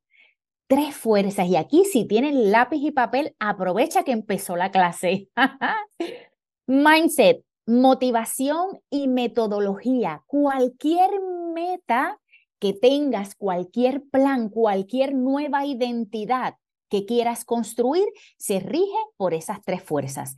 Tres 0.67 0.95
fuerzas. 0.95 1.49
Y 1.49 1.57
aquí, 1.57 1.85
si 1.85 2.07
tienen 2.07 2.53
lápiz 2.53 2.79
y 2.83 2.91
papel, 2.91 3.35
aprovecha 3.39 4.05
que 4.05 4.13
empezó 4.13 4.57
la 4.57 4.71
clase. 4.71 5.29
Mindset, 6.67 7.43
motivación 7.67 8.81
y 8.91 9.09
metodología. 9.09 10.23
Cualquier 10.27 11.11
meta 11.55 12.19
que 12.59 12.75
tengas, 12.75 13.35
cualquier 13.35 14.03
plan, 14.03 14.51
cualquier 14.51 15.15
nueva 15.15 15.65
identidad 15.65 16.57
que 16.89 17.07
quieras 17.07 17.45
construir 17.45 18.07
se 18.37 18.61
rige 18.61 18.99
por 19.17 19.35
esas 19.35 19.61
tres 19.65 19.83
fuerzas. 19.83 20.35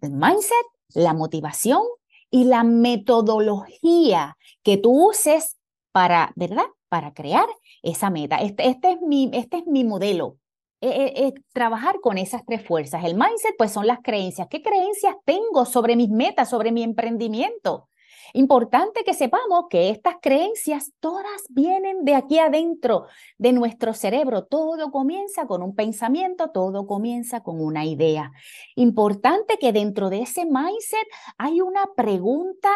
El 0.00 0.12
mindset, 0.12 0.66
la 0.94 1.14
motivación 1.14 1.82
y 2.30 2.44
la 2.44 2.64
metodología 2.64 4.36
que 4.62 4.76
tú 4.76 5.08
uses 5.08 5.56
para, 5.92 6.32
¿verdad? 6.36 6.66
Para 6.88 7.14
crear 7.14 7.46
esa 7.82 8.10
meta. 8.10 8.36
Este, 8.36 8.68
este 8.68 8.92
es, 8.92 9.00
mi, 9.00 9.30
este 9.32 9.58
es 9.58 9.66
mi 9.66 9.84
modelo. 9.84 10.36
Eh, 10.82 10.88
eh, 10.90 11.26
eh, 11.26 11.34
trabajar 11.54 12.00
con 12.00 12.18
esas 12.18 12.44
tres 12.44 12.64
fuerzas. 12.64 13.02
El 13.04 13.14
mindset, 13.14 13.56
pues 13.56 13.72
son 13.72 13.86
las 13.86 14.00
creencias. 14.02 14.48
¿Qué 14.48 14.62
creencias 14.62 15.16
tengo 15.24 15.64
sobre 15.64 15.96
mis 15.96 16.10
metas, 16.10 16.50
sobre 16.50 16.70
mi 16.70 16.82
emprendimiento? 16.82 17.88
Importante 18.32 19.04
que 19.04 19.14
sepamos 19.14 19.66
que 19.70 19.90
estas 19.90 20.16
creencias 20.20 20.92
todas 21.00 21.42
vienen 21.48 22.04
de 22.04 22.14
aquí 22.14 22.38
adentro, 22.38 23.06
de 23.38 23.52
nuestro 23.52 23.94
cerebro. 23.94 24.44
Todo 24.44 24.90
comienza 24.90 25.46
con 25.46 25.62
un 25.62 25.74
pensamiento, 25.74 26.50
todo 26.50 26.86
comienza 26.86 27.42
con 27.42 27.60
una 27.60 27.84
idea. 27.84 28.32
Importante 28.74 29.58
que 29.58 29.72
dentro 29.72 30.10
de 30.10 30.22
ese 30.22 30.44
mindset 30.44 31.06
hay 31.38 31.60
una 31.60 31.86
pregunta 31.96 32.70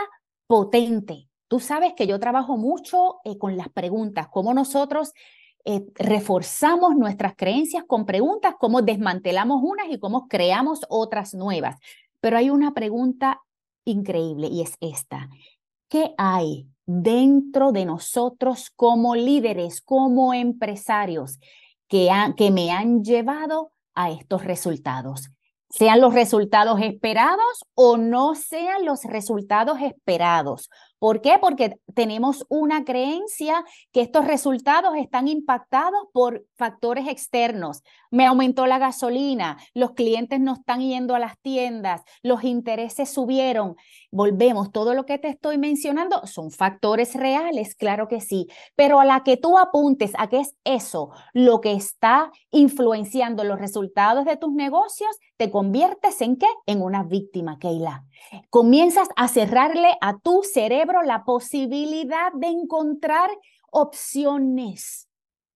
potente. 0.47 1.29
Tú 1.49 1.61
sabes 1.61 1.95
que 1.95 2.07
yo 2.07 2.21
trabajo 2.21 2.57
mucho 2.57 3.17
eh, 3.25 3.37
con 3.37 3.57
las 3.57 3.69
preguntas, 3.69 4.29
cómo 4.31 4.55
nosotros 4.55 5.13
eh, 5.65 5.85
reforzamos 5.97 6.97
nuestras 6.97 7.35
creencias 7.37 7.85
con 7.87 8.07
preguntas, 8.07 8.55
cómo 8.59 8.83
desmantelamos 8.83 9.61
unas 9.63 9.89
y 9.91 9.99
cómo 9.99 10.27
creamos 10.29 10.81
otras 10.89 11.35
nuevas. 11.35 11.77
Pero 12.21 12.39
hay 12.39 12.51
una 12.51 12.73
pregunta 12.73 13.43
increíble 13.85 14.49
y 14.49 14.63
es 14.63 14.75
esta. 14.81 15.29
¿Qué 15.89 16.15
hay 16.19 16.67
dentro 16.87 17.73
de 17.73 17.85
nosotros 17.85 18.71
como 18.75 19.15
líderes, 19.15 19.81
como 19.81 20.35
empresarios 20.35 21.39
que, 21.89 22.09
que 22.37 22.51
me 22.51 22.71
han 22.71 23.03
llevado 23.03 23.73
a 23.95 24.11
estos 24.11 24.45
resultados? 24.45 25.31
Sean 25.69 26.01
los 26.01 26.15
resultados 26.15 26.81
esperados 26.81 27.65
o 27.75 27.97
no 27.97 28.35
sean 28.35 28.85
los 28.85 29.05
resultados 29.05 29.81
esperados. 29.81 30.69
¿Por 31.01 31.23
qué? 31.23 31.39
Porque 31.41 31.81
tenemos 31.95 32.45
una 32.51 32.85
creencia 32.85 33.65
que 33.91 34.03
estos 34.03 34.27
resultados 34.27 34.95
están 34.97 35.29
impactados 35.29 36.03
por 36.13 36.45
factores 36.57 37.09
externos. 37.09 37.83
Me 38.11 38.27
aumentó 38.27 38.67
la 38.67 38.79
gasolina, 38.79 39.57
los 39.73 39.93
clientes 39.93 40.41
no 40.41 40.53
están 40.53 40.81
yendo 40.81 41.15
a 41.15 41.19
las 41.19 41.41
tiendas, 41.41 42.03
los 42.23 42.45
intereses 42.45 43.09
subieron. 43.09 43.77
Volvemos, 44.11 44.73
todo 44.73 44.93
lo 44.93 45.07
que 45.07 45.17
te 45.17 45.29
estoy 45.29 45.57
mencionando 45.57 46.27
son 46.27 46.51
factores 46.51 47.15
reales, 47.15 47.75
claro 47.77 48.07
que 48.07 48.21
sí, 48.21 48.49
pero 48.77 49.01
a 49.01 49.07
la 49.07 49.23
que 49.23 49.39
tú 49.39 49.57
apuntes 49.57 50.13
a 50.19 50.29
qué 50.29 50.41
es 50.41 50.55
eso 50.65 51.13
lo 51.33 51.63
que 51.63 51.73
está 51.73 52.31
influenciando 52.51 53.45
los 53.45 53.59
resultados 53.59 54.27
de 54.27 54.37
tus 54.37 54.53
negocios, 54.53 55.17
te 55.39 55.51
conviertes 55.51 56.21
en 56.21 56.37
qué? 56.37 56.49
En 56.67 56.83
una 56.83 57.05
víctima, 57.05 57.59
Keila. 57.59 58.05
Comienzas 58.51 59.09
a 59.17 59.29
cerrarle 59.29 59.97
a 60.03 60.19
tu 60.19 60.43
cerebro 60.43 60.90
la 61.03 61.25
posibilidad 61.25 62.33
de 62.33 62.49
encontrar 62.49 63.31
opciones 63.71 65.09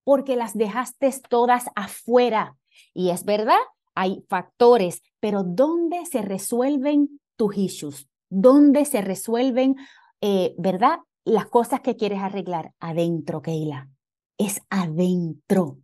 porque 0.04 0.36
las 0.36 0.56
dejaste 0.56 1.10
todas 1.28 1.64
afuera. 1.74 2.56
Y 2.92 3.10
es 3.10 3.24
verdad, 3.24 3.58
hay 3.94 4.24
factores, 4.28 5.02
pero 5.20 5.42
¿dónde 5.42 6.04
se 6.06 6.22
resuelven 6.22 7.20
tus 7.36 7.56
issues? 7.56 8.08
¿Dónde 8.28 8.84
se 8.84 9.00
resuelven, 9.00 9.76
eh, 10.20 10.54
verdad? 10.58 10.98
Las 11.24 11.46
cosas 11.46 11.80
que 11.80 11.96
quieres 11.96 12.20
arreglar 12.20 12.72
adentro, 12.80 13.40
Keila. 13.40 13.88
Es 14.36 14.60
adentro. 14.68 15.78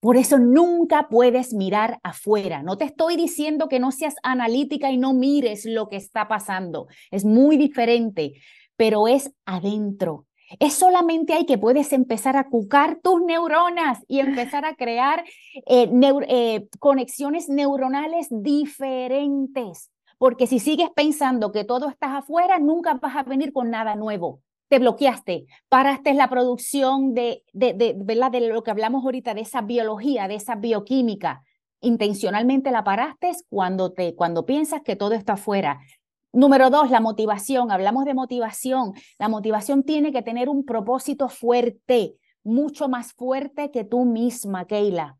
Por 0.00 0.16
eso 0.18 0.38
nunca 0.38 1.08
puedes 1.08 1.54
mirar 1.54 1.98
afuera. 2.02 2.62
No 2.62 2.76
te 2.76 2.84
estoy 2.84 3.16
diciendo 3.16 3.68
que 3.68 3.80
no 3.80 3.90
seas 3.90 4.14
analítica 4.22 4.90
y 4.90 4.98
no 4.98 5.14
mires 5.14 5.64
lo 5.64 5.88
que 5.88 5.96
está 5.96 6.28
pasando. 6.28 6.88
Es 7.10 7.24
muy 7.24 7.56
diferente, 7.56 8.34
pero 8.76 9.08
es 9.08 9.32
adentro. 9.44 10.26
Es 10.60 10.74
solamente 10.74 11.32
ahí 11.32 11.46
que 11.46 11.58
puedes 11.58 11.92
empezar 11.92 12.36
a 12.36 12.48
cucar 12.48 12.98
tus 13.02 13.22
neuronas 13.22 14.04
y 14.08 14.20
empezar 14.20 14.64
a 14.64 14.76
crear 14.76 15.24
eh, 15.66 15.90
eh, 16.28 16.68
conexiones 16.78 17.48
neuronales 17.48 18.28
diferentes. 18.30 19.90
Porque 20.18 20.46
si 20.46 20.58
sigues 20.58 20.90
pensando 20.94 21.50
que 21.50 21.64
todo 21.64 21.88
estás 21.88 22.10
afuera, 22.10 22.58
nunca 22.58 22.94
vas 22.94 23.16
a 23.16 23.22
venir 23.22 23.52
con 23.52 23.70
nada 23.70 23.96
nuevo 23.96 24.40
te 24.68 24.78
bloqueaste, 24.78 25.46
paraste 25.68 26.14
la 26.14 26.28
producción 26.28 27.14
de, 27.14 27.44
de, 27.52 27.74
de, 27.74 27.94
de 27.94 28.40
lo 28.48 28.62
que 28.62 28.70
hablamos 28.70 29.04
ahorita, 29.04 29.34
de 29.34 29.42
esa 29.42 29.60
biología, 29.60 30.26
de 30.26 30.36
esa 30.36 30.56
bioquímica. 30.56 31.42
Intencionalmente 31.80 32.70
la 32.70 32.82
paraste 32.82 33.32
cuando, 33.48 33.92
te, 33.92 34.14
cuando 34.14 34.46
piensas 34.46 34.82
que 34.82 34.96
todo 34.96 35.14
está 35.14 35.34
afuera. 35.34 35.80
Número 36.34 36.68
dos, 36.68 36.90
la 36.90 37.00
motivación. 37.00 37.70
Hablamos 37.70 38.04
de 38.04 38.12
motivación. 38.12 38.92
La 39.20 39.28
motivación 39.28 39.84
tiene 39.84 40.10
que 40.10 40.20
tener 40.20 40.48
un 40.48 40.64
propósito 40.64 41.28
fuerte, 41.28 42.16
mucho 42.42 42.88
más 42.88 43.12
fuerte 43.12 43.70
que 43.70 43.84
tú 43.84 44.04
misma, 44.04 44.66
Keila. 44.66 45.16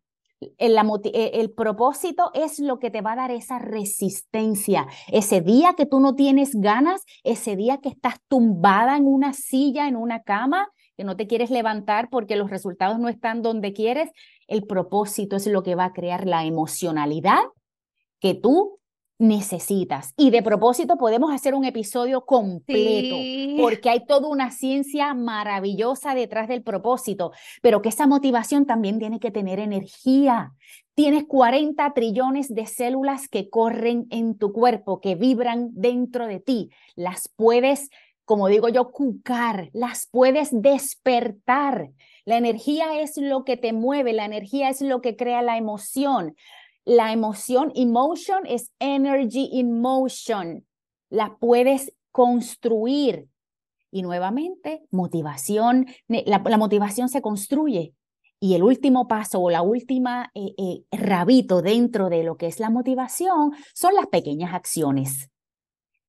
El, 0.58 0.76
eh, 0.76 1.30
el, 1.34 1.52
propósito 1.52 2.32
es 2.34 2.58
lo 2.58 2.80
que 2.80 2.90
te 2.90 3.00
va 3.00 3.12
a 3.12 3.16
dar 3.16 3.30
esa 3.30 3.60
resistencia. 3.60 4.88
Ese 5.06 5.40
día 5.40 5.74
que 5.74 5.86
tú 5.86 6.00
no 6.00 6.16
tienes 6.16 6.56
ganas, 6.56 7.04
ese 7.22 7.54
día 7.54 7.78
que 7.78 7.90
estás 7.90 8.16
tumbada 8.26 8.96
en 8.96 9.06
una 9.06 9.34
silla, 9.34 9.86
en 9.86 9.94
una 9.94 10.24
cama, 10.24 10.68
que 10.96 11.04
no 11.04 11.16
te 11.16 11.28
quieres 11.28 11.48
levantar 11.48 12.08
porque 12.10 12.34
los 12.34 12.50
resultados 12.50 12.98
no 12.98 13.08
están 13.08 13.40
donde 13.40 13.72
quieres, 13.72 14.10
el 14.48 14.66
propósito 14.66 15.36
es 15.36 15.46
lo 15.46 15.62
que 15.62 15.76
va 15.76 15.86
a 15.86 15.92
crear 15.92 16.26
la 16.26 16.44
emocionalidad 16.44 17.40
que 18.18 18.34
tú 18.34 18.80
necesitas. 19.18 20.12
Y 20.16 20.30
de 20.30 20.42
propósito 20.42 20.96
podemos 20.96 21.32
hacer 21.32 21.54
un 21.54 21.64
episodio 21.64 22.24
completo, 22.24 23.16
porque 23.60 23.90
hay 23.90 24.04
toda 24.06 24.28
una 24.28 24.50
ciencia 24.50 25.14
maravillosa 25.14 26.14
detrás 26.14 26.48
del 26.48 26.62
propósito, 26.62 27.32
pero 27.62 27.80
que 27.80 27.90
esa 27.90 28.06
motivación 28.06 28.66
también 28.66 28.98
tiene 28.98 29.20
que 29.20 29.30
tener 29.30 29.60
energía. 29.60 30.52
Tienes 30.94 31.24
40 31.24 31.92
trillones 31.92 32.54
de 32.54 32.66
células 32.66 33.28
que 33.28 33.50
corren 33.50 34.06
en 34.10 34.36
tu 34.36 34.52
cuerpo, 34.52 35.00
que 35.00 35.14
vibran 35.14 35.70
dentro 35.72 36.26
de 36.26 36.40
ti. 36.40 36.70
Las 36.94 37.28
puedes, 37.34 37.90
como 38.24 38.48
digo 38.48 38.68
yo, 38.68 38.90
cucar, 38.90 39.70
las 39.72 40.08
puedes 40.10 40.50
despertar. 40.52 41.90
La 42.24 42.36
energía 42.36 43.00
es 43.00 43.16
lo 43.16 43.44
que 43.44 43.56
te 43.56 43.72
mueve, 43.72 44.12
la 44.12 44.24
energía 44.24 44.70
es 44.70 44.80
lo 44.80 45.00
que 45.00 45.16
crea 45.16 45.42
la 45.42 45.56
emoción. 45.56 46.34
La 46.84 47.12
emoción, 47.12 47.72
emotion 47.74 48.44
es 48.46 48.70
energy 48.78 49.48
in 49.52 49.80
motion. 49.80 50.66
La 51.08 51.36
puedes 51.38 51.94
construir. 52.12 53.28
Y 53.90 54.02
nuevamente, 54.02 54.86
motivación, 54.90 55.86
la, 56.08 56.58
motivación 56.58 57.08
se 57.08 57.22
construye. 57.22 57.94
Y 58.38 58.54
el 58.54 58.62
último 58.62 59.08
paso 59.08 59.40
o 59.40 59.50
la 59.50 59.62
última 59.62 60.30
eh, 60.34 60.54
eh, 60.58 60.84
rabito 60.90 61.62
dentro 61.62 62.10
de 62.10 62.24
lo 62.24 62.36
que 62.36 62.46
es 62.46 62.60
la 62.60 62.70
motivación 62.70 63.52
son 63.72 63.94
las 63.94 64.08
pequeñas 64.08 64.52
acciones. 64.52 65.30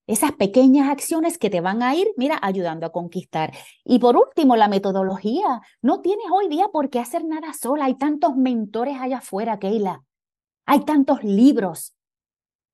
Esas 0.06 0.32
pequeñas 0.32 0.88
acciones 0.88 1.38
que 1.38 1.50
te 1.50 1.60
van 1.60 1.82
a 1.82 1.94
ir, 1.96 2.08
mira, 2.16 2.38
ayudando 2.40 2.86
a 2.86 2.92
conquistar. 2.92 3.52
Y 3.84 3.98
por 3.98 4.16
último, 4.16 4.54
la 4.54 4.68
metodología. 4.68 5.62
No 5.82 6.00
tienes 6.00 6.26
hoy 6.30 6.48
día 6.48 6.68
por 6.72 6.90
qué 6.90 7.00
hacer 7.00 7.24
nada 7.24 7.52
sola. 7.54 7.86
Hay 7.86 7.94
tantos 7.94 8.36
mentores 8.36 8.98
allá 9.00 9.18
afuera, 9.18 9.58
Keila. 9.58 10.05
Hay 10.66 10.84
tantos 10.84 11.22
libros. 11.22 11.94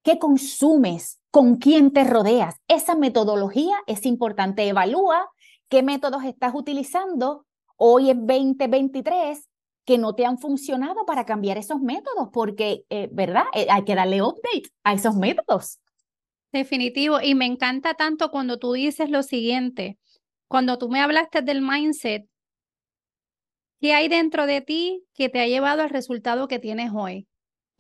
¿Qué 0.03 0.19
consumes? 0.19 1.21
¿Con 1.31 1.57
quién 1.57 1.93
te 1.93 2.05
rodeas? 2.05 2.57
Esa 2.67 2.97
metodología 2.97 3.77
es 3.87 4.07
importante. 4.07 4.67
Evalúa 4.67 5.31
qué 5.69 5.83
métodos 5.83 6.25
estás 6.25 6.55
utilizando 6.55 7.47
hoy 7.77 8.11
en 8.11 8.27
2023 8.27 9.49
que 9.85 9.99
no 9.99 10.15
te 10.15 10.25
han 10.25 10.39
funcionado 10.39 11.05
para 11.05 11.27
cambiar 11.27 11.59
esos 11.59 11.81
métodos, 11.81 12.29
porque, 12.33 12.85
eh, 12.89 13.09
¿verdad? 13.13 13.45
Eh, 13.53 13.67
hay 13.69 13.85
que 13.85 13.95
darle 13.95 14.23
update 14.23 14.71
a 14.85 14.95
esos 14.95 15.17
métodos. 15.17 15.79
Definitivo. 16.53 17.21
Y 17.21 17.35
me 17.35 17.47
encanta 17.47 17.95
tanto 17.95 18.31
cuando 18.31 18.59
tú 18.59 18.73
dices 18.73 19.11
lo 19.11 19.23
siguiente, 19.23 19.99
cuando 20.49 20.79
tú 20.79 20.89
me 20.89 21.01
hablaste 21.01 21.43
del 21.43 21.63
mindset, 21.63 22.27
¿qué 23.81 23.95
hay 23.95 24.09
dentro 24.09 24.47
de 24.47 24.61
ti 24.61 25.05
que 25.15 25.29
te 25.29 25.41
ha 25.41 25.47
llevado 25.47 25.83
al 25.83 25.91
resultado 25.91 26.47
que 26.49 26.59
tienes 26.59 26.93
hoy? 26.95 27.27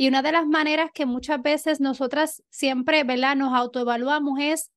Y 0.02 0.08
una 0.08 0.20
de 0.20 0.32
las 0.32 0.48
maneras 0.48 0.90
que 0.92 1.06
muchas 1.06 1.40
veces 1.40 1.78
nosotras 1.78 2.42
siempre, 2.50 3.04
¿verdad? 3.04 3.36
Nos 3.36 3.54
autoevaluamos 3.54 4.36
es, 4.40 4.72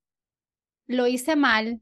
lo 0.85 1.07
hice 1.07 1.35
mal, 1.35 1.81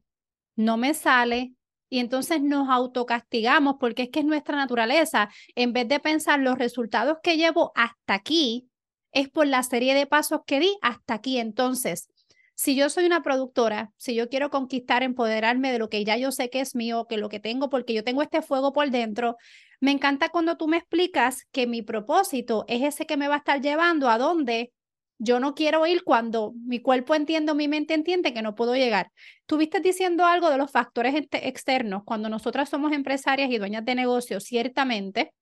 no 0.56 0.78
me 0.78 0.94
sale, 0.94 1.52
y 1.90 1.98
entonces 1.98 2.40
nos 2.40 2.70
autocastigamos 2.70 3.76
porque 3.78 4.04
es 4.04 4.08
que 4.08 4.20
es 4.20 4.24
nuestra 4.24 4.56
naturaleza. 4.56 5.28
En 5.56 5.74
vez 5.74 5.86
de 5.88 6.00
pensar 6.00 6.40
los 6.40 6.56
resultados 6.56 7.18
que 7.22 7.36
llevo 7.36 7.72
hasta 7.74 8.14
aquí, 8.14 8.70
es 9.12 9.28
por 9.28 9.46
la 9.46 9.62
serie 9.62 9.92
de 9.92 10.06
pasos 10.06 10.40
que 10.46 10.60
di 10.60 10.78
hasta 10.80 11.12
aquí. 11.12 11.36
Entonces, 11.36 12.08
si 12.54 12.74
yo 12.76 12.88
soy 12.88 13.04
una 13.04 13.22
productora, 13.22 13.92
si 13.98 14.14
yo 14.14 14.30
quiero 14.30 14.48
conquistar, 14.48 15.02
empoderarme 15.02 15.70
de 15.70 15.80
lo 15.80 15.90
que 15.90 16.02
ya 16.02 16.16
yo 16.16 16.32
sé 16.32 16.48
que 16.48 16.60
es 16.60 16.74
mío, 16.74 17.04
que 17.06 17.18
lo 17.18 17.28
que 17.28 17.40
tengo, 17.40 17.68
porque 17.68 17.92
yo 17.92 18.04
tengo 18.04 18.22
este 18.22 18.40
fuego 18.40 18.72
por 18.72 18.90
dentro, 18.90 19.36
me 19.84 19.90
encanta 19.90 20.30
cuando 20.30 20.56
tú 20.56 20.66
me 20.66 20.78
explicas 20.78 21.44
que 21.52 21.66
mi 21.66 21.82
propósito 21.82 22.64
es 22.68 22.82
ese 22.82 23.04
que 23.04 23.18
me 23.18 23.28
va 23.28 23.34
a 23.34 23.38
estar 23.38 23.60
llevando 23.60 24.08
a 24.08 24.16
donde 24.16 24.72
yo 25.18 25.40
no 25.40 25.54
quiero 25.54 25.86
ir 25.86 26.04
cuando 26.04 26.54
mi 26.54 26.80
cuerpo 26.80 27.14
entiende, 27.14 27.52
mi 27.52 27.68
mente 27.68 27.92
entiende 27.92 28.32
que 28.32 28.40
no 28.40 28.54
puedo 28.54 28.74
llegar. 28.74 29.12
Tuviste 29.44 29.80
diciendo 29.80 30.24
algo 30.24 30.48
de 30.48 30.56
los 30.56 30.70
factores 30.70 31.14
externos. 31.32 32.02
Cuando 32.06 32.30
nosotras 32.30 32.70
somos 32.70 32.92
empresarias 32.92 33.50
y 33.50 33.58
dueñas 33.58 33.84
de 33.84 33.94
negocios, 33.94 34.44
ciertamente 34.44 35.34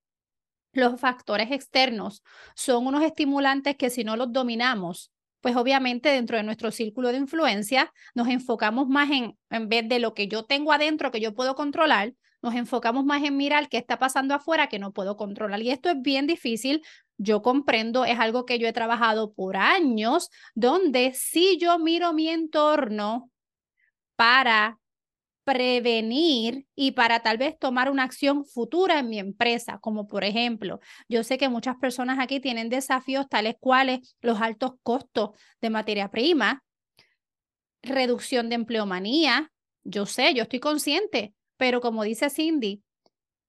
los 0.73 1.01
factores 1.01 1.53
externos 1.53 2.25
son 2.57 2.89
unos 2.89 3.05
estimulantes 3.05 3.77
que 3.77 3.91
si 3.91 4.03
no 4.03 4.17
los 4.17 4.33
dominamos, 4.33 5.13
pues 5.41 5.55
obviamente 5.55 6.09
dentro 6.09 6.37
de 6.37 6.43
nuestro 6.43 6.73
círculo 6.73 7.13
de 7.13 7.19
influencia 7.19 7.93
nos 8.13 8.27
enfocamos 8.27 8.89
más 8.89 9.09
en, 9.13 9.39
en 9.51 9.69
vez 9.69 9.89
de 9.89 10.01
lo 10.01 10.15
que 10.15 10.27
yo 10.27 10.47
tengo 10.47 10.73
adentro 10.73 11.13
que 11.13 11.21
yo 11.21 11.33
puedo 11.33 11.55
controlar, 11.55 12.15
nos 12.43 12.55
enfocamos 12.55 13.05
más 13.05 13.23
en 13.23 13.37
mirar 13.37 13.69
qué 13.69 13.79
está 13.79 13.99
pasando 13.99 14.35
afuera 14.35 14.69
que 14.69 14.79
no 14.79 14.93
puedo 14.93 15.17
controlar. 15.17 15.63
Y 15.63 15.71
esto 15.71 15.89
es 15.89 16.03
bien 16.03 16.27
difícil, 16.27 16.83
yo 17.17 17.41
comprendo, 17.41 18.05
es 18.05 18.19
algo 18.19 18.45
que 18.45 18.59
yo 18.59 18.67
he 18.67 18.73
trabajado 18.73 19.33
por 19.33 19.57
años, 19.57 20.29
donde 20.55 21.15
si 21.15 21.59
yo 21.59 21.79
miro 21.79 22.13
mi 22.13 22.29
entorno 22.29 23.31
para 24.17 24.79
prevenir 25.45 26.67
y 26.75 26.93
para 26.93 27.21
tal 27.21 27.39
vez 27.39 27.59
tomar 27.59 27.91
una 27.91 28.05
acción 28.05 28.45
futura 28.45 29.01
en 29.01 29.09
mi 29.09 29.19
empresa, 29.19 29.79
como 29.81 30.07
por 30.07 30.25
ejemplo, 30.25 30.81
yo 31.09 31.25
sé 31.25 31.39
que 31.39 31.49
muchas 31.49 31.77
personas 31.77 32.19
aquí 32.21 32.41
tienen 32.41 32.69
desafíos 32.69 33.29
tales 33.29 33.57
cuales 33.59 34.17
los 34.21 34.41
altos 34.41 34.75
costos 34.83 35.31
de 35.61 35.71
materia 35.71 36.11
prima, 36.11 36.63
reducción 37.83 38.49
de 38.49 38.55
empleomanía, 38.55 39.51
yo 39.85 40.07
sé, 40.07 40.35
yo 40.35 40.45
estoy 40.45 40.61
consciente, 40.61 41.35
pero 41.63 41.81
como 41.81 42.03
dice 42.03 42.29
Cindy, 42.29 42.83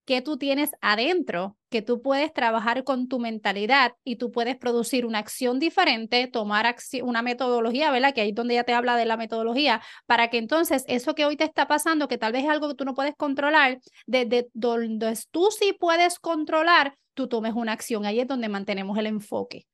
que 0.06 0.22
tú 0.22 0.38
tienes 0.38 0.70
adentro, 0.82 1.58
que 1.72 1.82
tú 1.82 2.04
puedes 2.04 2.32
trabajar 2.32 2.84
con 2.84 3.08
tu 3.08 3.18
mentalidad 3.18 3.94
y 4.04 4.18
tú 4.18 4.30
puedes 4.30 4.56
producir 4.56 5.08
una 5.08 5.18
acción 5.18 5.58
diferente, 5.58 6.28
tomar 6.28 6.76
una 7.02 7.24
metodología, 7.24 7.90
¿verdad? 7.90 8.14
Que 8.14 8.22
ahí 8.22 8.30
es 8.30 8.36
donde 8.36 8.54
ya 8.54 8.66
te 8.66 8.74
habla 8.74 8.98
de 8.98 9.08
la 9.08 9.18
metodología, 9.18 9.82
para 10.06 10.28
que 10.28 10.38
entonces 10.38 10.86
eso 10.88 11.16
que 11.16 11.26
hoy 11.26 11.38
te 11.38 11.44
está 11.44 11.68
pasando, 11.68 12.08
que 12.08 12.20
tal 12.20 12.34
vez 12.34 12.44
es 12.44 12.52
algo 12.52 12.68
que 12.68 12.76
tú 12.76 12.86
no 12.86 12.94
puedes 12.94 13.16
controlar, 13.16 13.80
desde 14.06 14.48
donde 14.54 15.18
tú 15.32 15.50
sí 15.50 15.74
puedes 15.74 16.20
controlar, 16.20 16.96
tú 17.16 17.28
tomes 17.28 17.54
una 17.56 17.72
acción. 17.72 18.06
Ahí 18.06 18.20
es 18.20 18.28
donde 18.28 18.48
mantenemos 18.48 18.96
el 19.00 19.08
enfoque. 19.08 19.66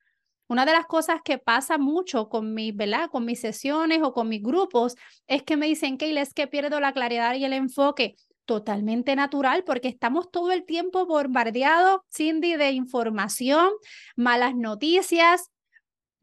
Una 0.47 0.65
de 0.65 0.71
las 0.71 0.87
cosas 0.87 1.19
que 1.23 1.37
pasa 1.37 1.77
mucho 1.77 2.27
con 2.27 2.55
mis, 2.55 2.75
¿verdad? 2.75 3.09
Con 3.11 3.23
mis 3.23 3.39
sesiones 3.39 3.99
o 4.01 4.13
con 4.13 4.29
mis 4.29 4.41
grupos 4.41 4.95
es 5.27 5.43
que 5.43 5.57
me 5.57 5.67
dicen, 5.67 5.97
que 5.97 6.19
es 6.19 6.33
que 6.33 6.47
pierdo 6.47 6.79
la 6.79 6.91
claridad 6.91 7.35
y 7.35 7.45
el 7.45 7.53
enfoque 7.53 8.15
totalmente 8.49 9.15
natural 9.15 9.63
porque 9.63 9.89
estamos 9.89 10.31
todo 10.31 10.51
el 10.51 10.65
tiempo 10.65 11.05
bombardeados, 11.05 11.99
Cindy, 12.11 12.55
de 12.55 12.71
información, 12.71 13.69
malas 14.15 14.55
noticias, 14.55 15.51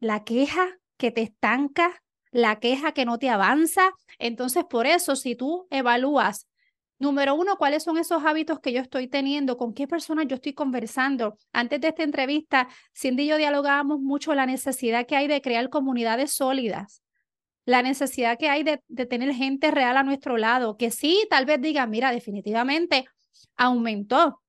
la 0.01 0.25
queja 0.25 0.67
que 0.97 1.13
te 1.13 1.23
estanca, 1.23 2.03
la 2.33 2.59
queja 2.59 2.91
que 2.91 3.05
no 3.05 3.19
te 3.19 3.31
avanza. 3.31 3.93
Entonces, 4.19 4.65
por 4.65 4.89
eso, 4.89 5.15
si 5.15 5.37
tú 5.37 5.69
evalúas, 5.71 6.49
número 6.99 7.37
uno, 7.37 7.59
cuáles 7.59 7.85
son 7.85 7.97
esos 7.97 8.25
hábitos 8.25 8.59
que 8.59 8.73
yo 8.73 8.81
estoy 8.81 9.07
teniendo, 9.07 9.57
con 9.57 9.73
qué 9.73 9.87
personas 9.87 10.27
yo 10.27 10.35
estoy 10.35 10.53
conversando. 10.53 11.39
Antes 11.53 11.81
de 11.81 11.89
esta 11.91 12.03
entrevista, 12.03 12.67
Cindy 12.93 13.23
y 13.23 13.27
yo 13.29 13.37
dialogábamos 13.37 14.01
mucho 14.01 14.35
la 14.35 14.47
necesidad 14.47 15.07
que 15.07 15.15
hay 15.15 15.29
de 15.29 15.41
crear 15.41 15.71
comunidades 15.71 16.33
sólidas 16.33 17.06
la 17.67 17.83
necesidad 17.83 18.39
que 18.39 18.49
hay 18.49 18.63
de, 18.63 18.79
tener 19.07 19.35
gente 19.35 19.71
real 19.73 19.97
a 19.97 20.05
nuestro 20.05 20.39
lado, 20.39 20.77
que 20.77 20.91
sí, 20.91 21.27
tal 21.29 21.45
vez 21.45 21.61
diga, 21.61 21.87
mira, 21.87 22.13
definitivamente 22.13 23.07
aumentó 23.57 24.41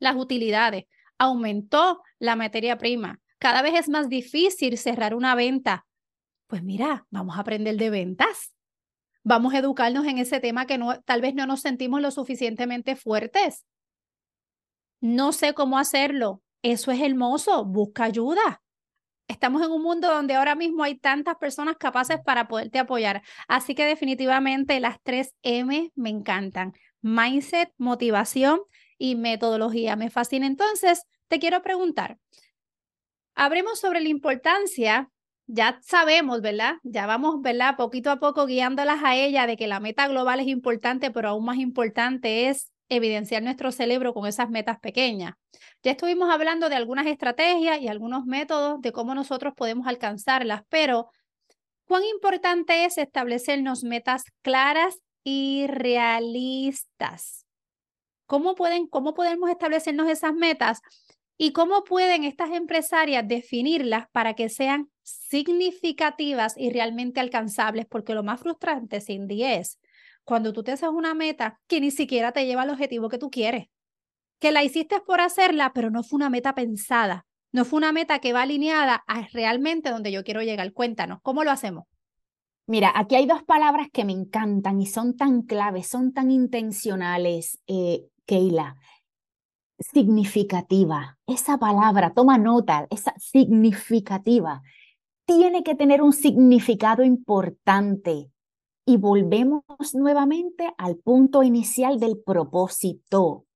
las 0.00 0.16
utilidades, 0.16 0.84
aumentó 1.16 2.02
la 2.18 2.34
materia 2.34 2.76
prima, 2.76 3.20
cada 3.38 3.62
vez 3.62 3.74
es 3.74 3.88
más 3.88 4.08
difícil 4.08 4.76
cerrar 4.76 5.14
una 5.14 5.34
venta. 5.34 5.86
Pues 6.48 6.62
mira, 6.62 7.06
vamos 7.10 7.38
a 7.38 7.40
aprender 7.40 7.76
de 7.76 7.88
ventas. 7.88 8.52
Vamos 9.22 9.54
a 9.54 9.58
educarnos 9.58 10.06
en 10.06 10.18
ese 10.18 10.40
tema 10.40 10.66
que 10.66 10.76
no, 10.76 11.00
tal 11.02 11.20
vez 11.20 11.34
no 11.34 11.46
nos 11.46 11.60
sentimos 11.60 12.02
lo 12.02 12.10
suficientemente 12.10 12.96
fuertes. 12.96 13.64
No 15.00 15.32
sé 15.32 15.54
cómo 15.54 15.78
hacerlo. 15.78 16.42
Eso 16.62 16.90
es 16.90 17.00
hermoso. 17.00 17.64
Busca 17.64 18.04
ayuda 18.04 18.60
Estamos 19.30 19.62
en 19.62 19.70
un 19.70 19.80
mundo 19.80 20.08
donde 20.08 20.34
ahora 20.34 20.56
mismo 20.56 20.82
hay 20.82 20.96
tantas 20.96 21.36
personas 21.36 21.76
capaces 21.76 22.18
para 22.18 22.48
poderte 22.48 22.80
apoyar. 22.80 23.22
Así 23.46 23.76
que 23.76 23.84
definitivamente 23.86 24.80
las 24.80 25.00
tres 25.04 25.36
M 25.42 25.92
me 25.94 26.10
encantan. 26.10 26.72
Mindset, 27.00 27.72
motivación 27.78 28.60
y 28.98 29.14
metodología. 29.14 29.94
Me 29.94 30.10
fascina. 30.10 30.48
Entonces, 30.48 31.04
te 31.28 31.38
quiero 31.38 31.62
preguntar, 31.62 32.18
hablemos 33.36 33.78
sobre 33.78 34.00
la 34.00 34.08
importancia, 34.08 35.08
ya 35.46 35.78
sabemos, 35.80 36.40
¿verdad? 36.40 36.78
Ya 36.82 37.06
vamos, 37.06 37.40
¿verdad? 37.40 37.76
Poquito 37.76 38.10
a 38.10 38.18
poco 38.18 38.46
guiándolas 38.46 39.04
a 39.04 39.14
ella 39.14 39.46
de 39.46 39.56
que 39.56 39.68
la 39.68 39.78
meta 39.78 40.08
global 40.08 40.40
es 40.40 40.48
importante, 40.48 41.12
pero 41.12 41.28
aún 41.28 41.44
más 41.44 41.58
importante 41.58 42.48
es 42.48 42.72
evidenciar 42.90 43.42
nuestro 43.42 43.72
cerebro 43.72 44.12
con 44.12 44.26
esas 44.26 44.50
metas 44.50 44.78
pequeñas. 44.80 45.34
Ya 45.82 45.92
estuvimos 45.92 46.30
hablando 46.30 46.68
de 46.68 46.74
algunas 46.74 47.06
estrategias 47.06 47.80
y 47.80 47.88
algunos 47.88 48.26
métodos 48.26 48.82
de 48.82 48.92
cómo 48.92 49.14
nosotros 49.14 49.54
podemos 49.56 49.86
alcanzarlas, 49.86 50.62
pero 50.68 51.08
cuán 51.86 52.04
importante 52.04 52.84
es 52.84 52.98
establecernos 52.98 53.84
metas 53.84 54.24
claras 54.42 54.98
y 55.24 55.66
realistas. 55.68 57.46
¿Cómo, 58.26 58.54
pueden, 58.54 58.86
¿Cómo 58.86 59.14
podemos 59.14 59.50
establecernos 59.50 60.08
esas 60.08 60.34
metas? 60.34 60.80
¿Y 61.36 61.52
cómo 61.52 61.84
pueden 61.84 62.24
estas 62.24 62.50
empresarias 62.50 63.26
definirlas 63.26 64.04
para 64.12 64.34
que 64.34 64.48
sean 64.48 64.90
significativas 65.02 66.54
y 66.56 66.70
realmente 66.70 67.18
alcanzables? 67.18 67.86
Porque 67.86 68.14
lo 68.14 68.22
más 68.22 68.40
frustrante, 68.40 69.00
Cindy, 69.00 69.44
es 69.44 69.78
cuando 70.24 70.52
tú 70.52 70.62
te 70.62 70.72
haces 70.72 70.88
una 70.88 71.14
meta 71.14 71.60
que 71.66 71.80
ni 71.80 71.90
siquiera 71.90 72.32
te 72.32 72.46
lleva 72.46 72.62
al 72.62 72.70
objetivo 72.70 73.08
que 73.08 73.18
tú 73.18 73.30
quieres, 73.30 73.66
que 74.38 74.52
la 74.52 74.64
hiciste 74.64 75.00
por 75.00 75.20
hacerla, 75.20 75.72
pero 75.74 75.90
no 75.90 76.02
fue 76.02 76.16
una 76.16 76.30
meta 76.30 76.54
pensada, 76.54 77.26
no 77.52 77.64
fue 77.64 77.78
una 77.78 77.92
meta 77.92 78.20
que 78.20 78.32
va 78.32 78.42
alineada 78.42 79.02
a 79.06 79.26
realmente 79.32 79.90
donde 79.90 80.12
yo 80.12 80.22
quiero 80.24 80.42
llegar. 80.42 80.72
Cuéntanos, 80.72 81.18
¿cómo 81.22 81.44
lo 81.44 81.50
hacemos? 81.50 81.84
Mira, 82.66 82.92
aquí 82.94 83.16
hay 83.16 83.26
dos 83.26 83.42
palabras 83.42 83.88
que 83.92 84.04
me 84.04 84.12
encantan 84.12 84.80
y 84.80 84.86
son 84.86 85.16
tan 85.16 85.42
claves, 85.42 85.88
son 85.88 86.12
tan 86.12 86.30
intencionales, 86.30 87.58
eh, 87.66 88.06
Keila. 88.26 88.76
Significativa. 89.78 91.18
Esa 91.26 91.58
palabra, 91.58 92.12
toma 92.14 92.38
nota, 92.38 92.86
esa 92.90 93.12
significativa. 93.18 94.62
Tiene 95.24 95.64
que 95.64 95.74
tener 95.74 96.02
un 96.02 96.12
significado 96.12 97.02
importante 97.02 98.30
y 98.90 98.96
volvemos 98.96 99.62
nuevamente 99.94 100.74
al 100.76 100.96
punto 100.96 101.44
inicial 101.44 102.00
del 102.00 102.18
propósito. 102.18 103.46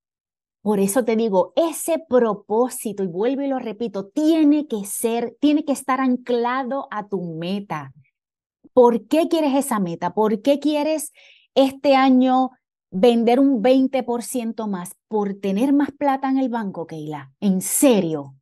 Por 0.61 0.79
eso 0.79 1.03
te 1.03 1.17
digo, 1.17 1.51
ese 1.57 1.99
propósito, 2.07 3.03
y 3.03 3.07
vuelvo 3.07 3.41
y 3.41 3.47
lo 3.47 3.59
repito, 3.59 4.07
tiene 4.07 4.65
que 4.65 4.85
ser, 4.85 5.35
tiene 5.41 5.65
que 5.65 5.73
estar 5.73 5.99
anclado 5.99 6.87
a 6.89 7.09
tu 7.09 7.21
meta. 7.21 7.91
¿Por 8.71 9.07
qué 9.07 9.27
quieres 9.27 9.55
esa 9.55 9.79
meta? 9.79 10.13
¿Por 10.13 10.41
qué 10.41 10.59
quieres 10.59 11.11
este 11.53 11.97
año 11.97 12.51
vender 12.89 13.41
un 13.41 13.61
20% 13.61 14.69
más? 14.69 14.95
¿Por 15.09 15.33
tener 15.33 15.73
más 15.73 15.91
plata 15.91 16.29
en 16.29 16.37
el 16.37 16.47
banco, 16.47 16.87
Keila? 16.87 17.33
¿En 17.41 17.59
serio? 17.59 18.35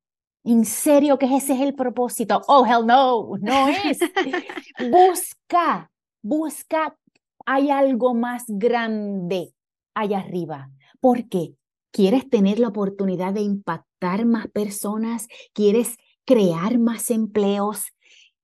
¿En 0.44 0.64
serio 0.64 1.18
que 1.18 1.26
ese 1.26 1.54
es 1.54 1.62
el 1.62 1.74
propósito? 1.74 2.44
Oh, 2.48 2.64
hell 2.68 2.86
no, 2.86 3.36
no 3.42 3.68
es. 3.68 3.98
Busca 4.92 5.90
busca, 6.24 6.98
hay 7.46 7.70
algo 7.70 8.16
más 8.16 8.46
grande 8.48 9.54
allá 9.94 10.20
arriba. 10.20 10.72
¿Por 11.00 11.30
qué? 11.30 11.54
¿Quieres 11.92 12.28
tener 12.28 12.58
la 12.58 12.70
oportunidad 12.70 13.34
de 13.34 13.42
impactar 13.42 14.26
más 14.26 14.48
personas? 14.48 15.28
¿Quieres 15.54 15.98
crear 16.26 16.80
más 16.80 17.12
empleos? 17.12 17.84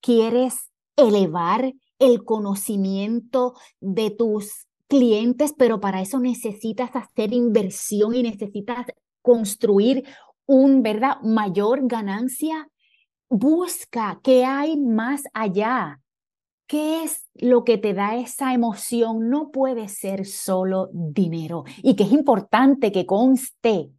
¿Quieres 0.01 0.69
elevar 0.95 1.73
el 1.97 2.23
conocimiento 2.23 3.55
de 3.79 4.11
tus 4.11 4.67
clientes? 4.87 5.55
Pero 5.57 5.79
para 5.79 6.01
eso 6.01 6.19
necesitas 6.19 6.95
hacer 6.95 7.33
inversión 7.33 8.13
y 8.13 8.21
necesitas 8.21 8.85
construir 9.23 10.05
un, 10.45 10.83
¿verdad? 10.83 11.19
Mayor 11.21 11.87
ganancia. 11.87 12.69
Busca 13.29 14.19
qué 14.23 14.45
hay 14.45 14.77
más 14.77 15.23
allá. 15.33 16.01
¿Qué 16.69 17.03
es 17.03 17.27
lo 17.34 17.63
que 17.63 17.79
te 17.79 17.95
da 17.95 18.15
esa 18.15 18.53
emoción? 18.53 19.32
No 19.32 19.49
puede 19.49 19.88
ser 19.88 20.27
solo 20.27 20.91
dinero 20.93 21.63
y 21.82 21.95
que 21.95 22.03
es 22.03 22.12
importante 22.12 22.91
que 22.91 23.08
conste, 23.08 23.89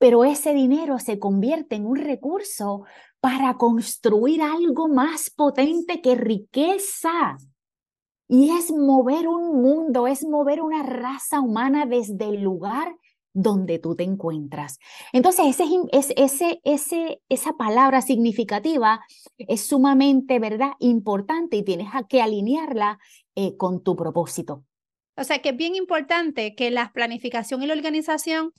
pero 0.00 0.24
ese 0.24 0.52
dinero 0.52 0.98
se 0.98 1.20
convierte 1.20 1.76
en 1.76 1.86
un 1.86 1.94
recurso 1.94 2.82
para 3.20 3.56
construir 3.56 4.42
algo 4.42 4.88
más 4.88 5.30
potente 5.30 6.00
que 6.00 6.16
riqueza. 6.16 7.36
Y 8.26 8.50
es 8.50 8.72
mover 8.72 9.28
un 9.28 9.62
mundo, 9.62 10.08
es 10.08 10.24
mover 10.24 10.62
una 10.62 10.82
raza 10.82 11.40
humana 11.40 11.86
desde 11.86 12.24
el 12.24 12.42
lugar 12.42 12.96
donde 13.36 13.78
tú 13.78 13.94
te 13.94 14.02
encuentras. 14.02 14.78
Entonces, 15.12 15.60
ese, 15.60 16.14
ese, 16.16 16.60
ese, 16.64 17.20
esa 17.28 17.52
palabra 17.52 18.00
significativa 18.00 19.04
es 19.36 19.66
sumamente, 19.66 20.38
¿verdad?, 20.38 20.72
importante 20.80 21.58
y 21.58 21.62
tienes 21.62 21.88
que 22.08 22.22
alinearla 22.22 22.98
eh, 23.34 23.56
con 23.58 23.82
tu 23.82 23.94
propósito. 23.94 24.64
O 25.16 25.24
sea, 25.24 25.40
que 25.40 25.50
es 25.50 25.56
bien 25.56 25.76
importante 25.76 26.54
que 26.54 26.70
la 26.70 26.92
planificación 26.92 27.62
y 27.62 27.66
la 27.66 27.74
organización 27.74 28.52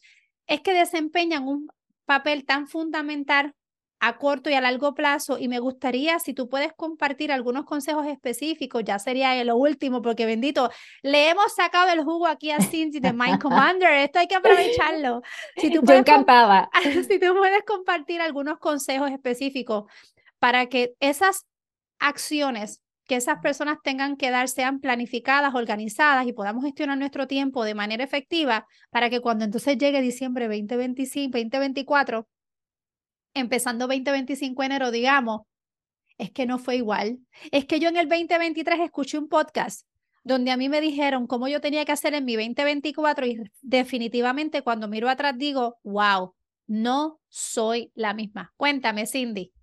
es 0.45 0.61
que 0.61 0.73
desempeñan 0.73 1.47
un 1.47 1.69
papel 2.05 2.45
tan 2.45 2.67
fundamental 2.67 3.55
a 3.99 4.17
corto 4.17 4.49
y 4.49 4.53
a 4.53 4.61
largo 4.61 4.93
plazo 4.93 5.37
y 5.39 5.47
me 5.47 5.59
gustaría 5.59 6.19
si 6.19 6.33
tú 6.33 6.49
puedes 6.49 6.73
compartir 6.73 7.31
algunos 7.31 7.65
consejos 7.65 8.05
específicos, 8.07 8.83
ya 8.83 8.99
sería 8.99 9.43
lo 9.43 9.55
último, 9.57 10.01
porque 10.01 10.25
bendito, 10.25 10.69
le 11.01 11.29
hemos 11.29 11.53
sacado 11.55 11.91
el 11.91 12.03
jugo 12.03 12.27
aquí 12.27 12.51
a 12.51 12.61
Cindy 12.61 12.99
de 12.99 13.13
Mind 13.13 13.41
Commander, 13.41 13.91
esto 13.93 14.19
hay 14.19 14.27
que 14.27 14.35
aprovecharlo. 14.35 15.21
Si 15.55 15.71
tú 15.71 15.81
puedes 15.81 16.05
Yo 16.05 16.13
encantada. 16.13 16.69
Si 17.07 17.19
tú 17.19 17.35
puedes 17.35 17.63
compartir 17.63 18.21
algunos 18.21 18.59
consejos 18.59 19.11
específicos 19.11 19.85
para 20.39 20.67
que 20.67 20.93
esas 20.99 21.45
acciones 21.99 22.81
que 23.07 23.15
esas 23.15 23.39
personas 23.39 23.77
tengan 23.81 24.17
que 24.17 24.29
dar 24.29 24.49
sean 24.49 24.79
planificadas, 24.79 25.55
organizadas 25.55 26.27
y 26.27 26.33
podamos 26.33 26.63
gestionar 26.63 26.97
nuestro 26.97 27.25
tiempo 27.25 27.63
de 27.63 27.73
manera 27.73 28.03
efectiva 28.03 28.67
para 28.91 29.09
que 29.09 29.21
cuando 29.21 29.45
entonces 29.45 29.77
llegue 29.77 30.01
diciembre 30.01 30.47
2025, 30.47 31.37
2024, 31.37 32.27
empezando 33.37 33.87
2025 33.87 34.63
enero, 34.63 34.91
digamos, 34.91 35.41
es 36.17 36.31
que 36.31 36.45
no 36.45 36.59
fue 36.59 36.77
igual. 36.77 37.19
Es 37.51 37.65
que 37.65 37.79
yo 37.79 37.89
en 37.89 37.97
el 37.97 38.09
2023 38.09 38.79
escuché 38.79 39.17
un 39.17 39.29
podcast 39.29 39.87
donde 40.23 40.51
a 40.51 40.57
mí 40.57 40.67
me 40.67 40.81
dijeron 40.81 41.25
cómo 41.25 41.47
yo 41.47 41.61
tenía 41.61 41.85
que 41.85 41.93
hacer 41.93 42.13
en 42.13 42.25
mi 42.25 42.35
2024 42.35 43.25
y 43.25 43.39
definitivamente 43.61 44.61
cuando 44.61 44.87
miro 44.87 45.07
atrás 45.09 45.37
digo, 45.37 45.77
wow, 45.83 46.33
no 46.67 47.19
soy 47.29 47.91
la 47.95 48.13
misma. 48.13 48.53
Cuéntame, 48.57 49.05
Cindy. 49.07 49.53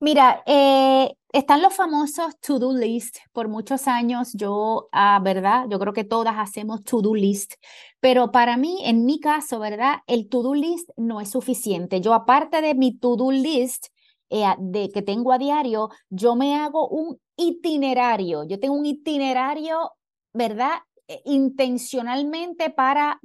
Mira, 0.00 0.42
eh, 0.46 1.14
están 1.32 1.62
los 1.62 1.74
famosos 1.74 2.38
to-do 2.40 2.74
list. 2.74 3.16
Por 3.32 3.48
muchos 3.48 3.88
años 3.88 4.32
yo, 4.34 4.88
ah, 4.92 5.20
¿verdad? 5.22 5.66
Yo 5.70 5.78
creo 5.78 5.92
que 5.92 6.04
todas 6.04 6.36
hacemos 6.38 6.84
to-do 6.84 7.14
list, 7.14 7.54
pero 8.00 8.30
para 8.30 8.56
mí, 8.56 8.78
en 8.84 9.06
mi 9.06 9.18
caso, 9.18 9.58
¿verdad? 9.58 10.00
El 10.06 10.28
to-do 10.28 10.54
list 10.54 10.90
no 10.96 11.20
es 11.20 11.30
suficiente. 11.30 12.00
Yo, 12.00 12.12
aparte 12.14 12.60
de 12.60 12.74
mi 12.74 12.98
to-do 12.98 13.32
list 13.32 13.86
eh, 14.30 14.44
de 14.58 14.90
que 14.90 15.02
tengo 15.02 15.32
a 15.32 15.38
diario, 15.38 15.88
yo 16.10 16.36
me 16.36 16.54
hago 16.56 16.88
un 16.88 17.18
itinerario. 17.36 18.44
Yo 18.44 18.60
tengo 18.60 18.74
un 18.74 18.86
itinerario, 18.86 19.92
¿verdad? 20.34 20.80
Eh, 21.08 21.22
intencionalmente 21.24 22.70
para 22.70 23.20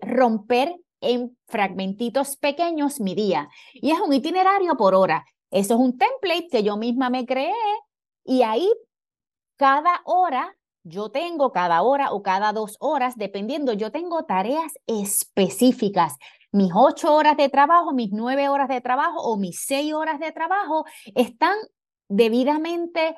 romper 0.00 0.74
en 1.00 1.36
fragmentitos 1.46 2.36
pequeños 2.36 3.00
mi 3.00 3.14
día. 3.14 3.48
Y 3.74 3.90
es 3.90 4.00
un 4.00 4.12
itinerario 4.12 4.76
por 4.76 4.94
hora. 4.94 5.24
Eso 5.52 5.74
es 5.74 5.80
un 5.80 5.98
template 5.98 6.48
que 6.50 6.62
yo 6.62 6.76
misma 6.76 7.10
me 7.10 7.26
creé 7.26 7.52
y 8.24 8.42
ahí 8.42 8.68
cada 9.56 10.00
hora, 10.04 10.56
yo 10.82 11.10
tengo 11.10 11.52
cada 11.52 11.82
hora 11.82 12.10
o 12.12 12.22
cada 12.22 12.52
dos 12.52 12.76
horas, 12.80 13.16
dependiendo, 13.16 13.74
yo 13.74 13.92
tengo 13.92 14.24
tareas 14.24 14.72
específicas. 14.86 16.16
Mis 16.50 16.72
ocho 16.74 17.14
horas 17.14 17.36
de 17.36 17.48
trabajo, 17.48 17.92
mis 17.92 18.10
nueve 18.12 18.48
horas 18.48 18.68
de 18.68 18.80
trabajo 18.80 19.20
o 19.20 19.36
mis 19.36 19.60
seis 19.60 19.92
horas 19.92 20.18
de 20.18 20.32
trabajo 20.32 20.84
están 21.14 21.56
debidamente 22.08 23.14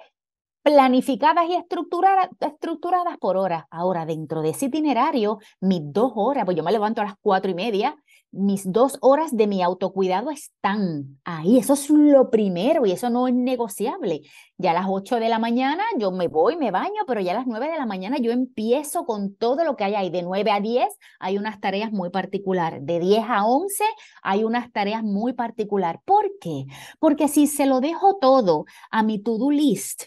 planificadas 0.64 1.46
y 1.48 1.54
estructuradas, 1.54 3.18
por 3.18 3.36
hora. 3.36 3.68
Ahora, 3.70 4.06
dentro 4.06 4.42
de 4.42 4.50
ese 4.50 4.66
itinerario, 4.66 5.38
mis 5.60 5.80
dos 5.82 6.12
horas, 6.16 6.44
pues 6.46 6.56
yo 6.56 6.64
me 6.64 6.72
levanto 6.72 7.00
a 7.02 7.04
las 7.04 7.14
cuatro 7.20 7.50
y 7.50 7.54
media, 7.54 7.96
mis 8.34 8.70
dos 8.70 8.98
horas 9.00 9.36
de 9.36 9.46
mi 9.46 9.62
autocuidado 9.62 10.30
están 10.30 11.18
ahí. 11.24 11.58
Eso 11.58 11.74
es 11.74 11.88
lo 11.90 12.30
primero 12.30 12.84
y 12.84 12.92
eso 12.92 13.10
no 13.10 13.28
es 13.28 13.34
negociable. 13.34 14.22
Ya 14.58 14.72
a 14.72 14.74
las 14.74 14.86
8 14.88 15.16
de 15.16 15.28
la 15.28 15.38
mañana 15.38 15.82
yo 15.98 16.10
me 16.10 16.28
voy, 16.28 16.56
me 16.56 16.70
baño, 16.70 17.02
pero 17.06 17.20
ya 17.20 17.32
a 17.32 17.36
las 17.36 17.46
9 17.46 17.68
de 17.68 17.78
la 17.78 17.86
mañana 17.86 18.18
yo 18.18 18.32
empiezo 18.32 19.04
con 19.06 19.34
todo 19.36 19.64
lo 19.64 19.76
que 19.76 19.84
hay 19.84 19.94
ahí. 19.94 20.10
De 20.10 20.22
9 20.22 20.50
a 20.50 20.60
10 20.60 20.88
hay 21.20 21.38
unas 21.38 21.60
tareas 21.60 21.92
muy 21.92 22.10
particulares. 22.10 22.84
De 22.84 22.98
10 22.98 23.24
a 23.28 23.46
11 23.46 23.84
hay 24.22 24.44
unas 24.44 24.72
tareas 24.72 25.02
muy 25.02 25.32
particulares. 25.32 26.00
¿Por 26.04 26.30
qué? 26.40 26.66
Porque 26.98 27.28
si 27.28 27.46
se 27.46 27.66
lo 27.66 27.80
dejo 27.80 28.16
todo 28.20 28.64
a 28.90 29.02
mi 29.02 29.18
to-do 29.18 29.50
list, 29.50 30.04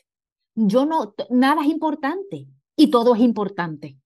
yo 0.55 0.85
no, 0.85 1.13
nada 1.29 1.61
es 1.61 1.69
importante 1.69 2.47
y 2.75 2.89
todo 2.89 3.15
es 3.15 3.21
importante. 3.21 3.97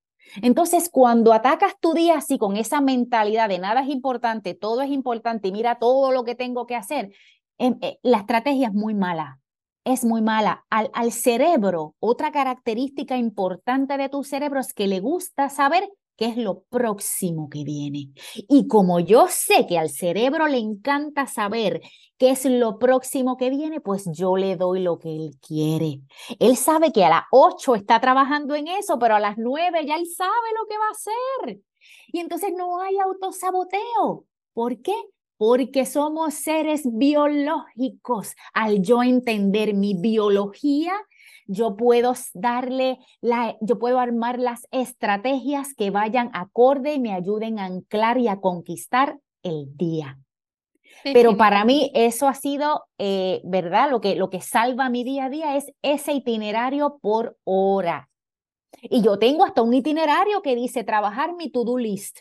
Entonces, 0.41 0.89
cuando 0.89 1.33
atacas 1.33 1.73
tu 1.79 1.93
día 1.93 2.17
así 2.17 2.37
con 2.37 2.57
esa 2.57 2.81
mentalidad 2.81 3.49
de 3.49 3.59
nada 3.59 3.81
es 3.81 3.89
importante, 3.89 4.53
todo 4.53 4.81
es 4.81 4.89
importante 4.91 5.47
y 5.47 5.51
mira 5.51 5.79
todo 5.79 6.11
lo 6.11 6.23
que 6.23 6.35
tengo 6.35 6.65
que 6.65 6.75
hacer, 6.75 7.13
em, 7.57 7.77
eh, 7.81 7.99
la 8.03 8.19
estrategia 8.19 8.67
es 8.67 8.73
muy 8.73 8.93
mala. 8.93 9.39
Es 9.83 10.05
muy 10.05 10.21
mala. 10.21 10.63
Al, 10.69 10.91
al 10.93 11.11
cerebro, 11.11 11.95
otra 11.99 12.31
característica 12.31 13.17
importante 13.17 13.97
de 13.97 14.09
tu 14.09 14.23
cerebro 14.23 14.59
es 14.59 14.73
que 14.73 14.87
le 14.87 14.99
gusta 14.99 15.49
saber 15.49 15.89
qué 16.21 16.27
es 16.27 16.37
lo 16.37 16.65
próximo 16.69 17.49
que 17.49 17.63
viene. 17.63 18.11
Y 18.47 18.67
como 18.67 18.99
yo 18.99 19.25
sé 19.27 19.65
que 19.65 19.79
al 19.79 19.89
cerebro 19.89 20.47
le 20.47 20.59
encanta 20.59 21.25
saber 21.25 21.81
qué 22.19 22.29
es 22.29 22.45
lo 22.45 22.77
próximo 22.77 23.37
que 23.37 23.49
viene, 23.49 23.81
pues 23.81 24.07
yo 24.13 24.37
le 24.37 24.55
doy 24.55 24.81
lo 24.81 24.99
que 24.99 25.15
él 25.15 25.31
quiere. 25.41 26.01
Él 26.37 26.57
sabe 26.57 26.91
que 26.91 27.03
a 27.05 27.09
las 27.09 27.23
8 27.31 27.73
está 27.73 27.99
trabajando 27.99 28.53
en 28.53 28.67
eso, 28.67 28.99
pero 28.99 29.15
a 29.15 29.19
las 29.19 29.39
9 29.39 29.83
ya 29.87 29.95
él 29.95 30.05
sabe 30.05 30.29
lo 30.59 30.67
que 30.67 30.77
va 30.77 30.85
a 30.85 30.91
hacer. 30.91 31.61
Y 32.13 32.19
entonces 32.19 32.53
no 32.55 32.79
hay 32.81 32.99
autosaboteo. 32.99 34.27
¿Por 34.53 34.79
qué? 34.83 34.93
Porque 35.37 35.87
somos 35.87 36.35
seres 36.35 36.83
biológicos. 36.85 38.35
Al 38.53 38.83
yo 38.83 39.01
entender 39.01 39.73
mi 39.73 39.95
biología, 39.95 40.93
yo 41.47 41.75
puedo 41.75 42.13
darle, 42.33 42.99
la, 43.21 43.57
yo 43.61 43.79
puedo 43.79 43.99
armar 43.99 44.39
las 44.39 44.67
estrategias 44.71 45.73
que 45.73 45.91
vayan 45.91 46.29
acorde 46.33 46.93
y 46.93 46.99
me 46.99 47.13
ayuden 47.13 47.59
a 47.59 47.65
anclar 47.65 48.17
y 48.17 48.27
a 48.27 48.39
conquistar 48.39 49.19
el 49.43 49.75
día. 49.75 50.19
Pero 51.03 51.37
para 51.37 51.65
mí 51.65 51.91
eso 51.93 52.27
ha 52.27 52.33
sido, 52.33 52.85
eh, 52.97 53.41
¿verdad? 53.43 53.89
Lo 53.89 54.01
que, 54.01 54.15
lo 54.15 54.29
que 54.29 54.41
salva 54.41 54.89
mi 54.89 55.03
día 55.03 55.25
a 55.25 55.29
día 55.29 55.55
es 55.55 55.71
ese 55.81 56.13
itinerario 56.13 56.99
por 57.01 57.37
hora. 57.43 58.09
Y 58.83 59.01
yo 59.01 59.17
tengo 59.17 59.43
hasta 59.43 59.61
un 59.61 59.73
itinerario 59.73 60.41
que 60.41 60.55
dice 60.55 60.83
trabajar 60.83 61.33
mi 61.35 61.49
to-do 61.49 61.77
list. 61.77 62.19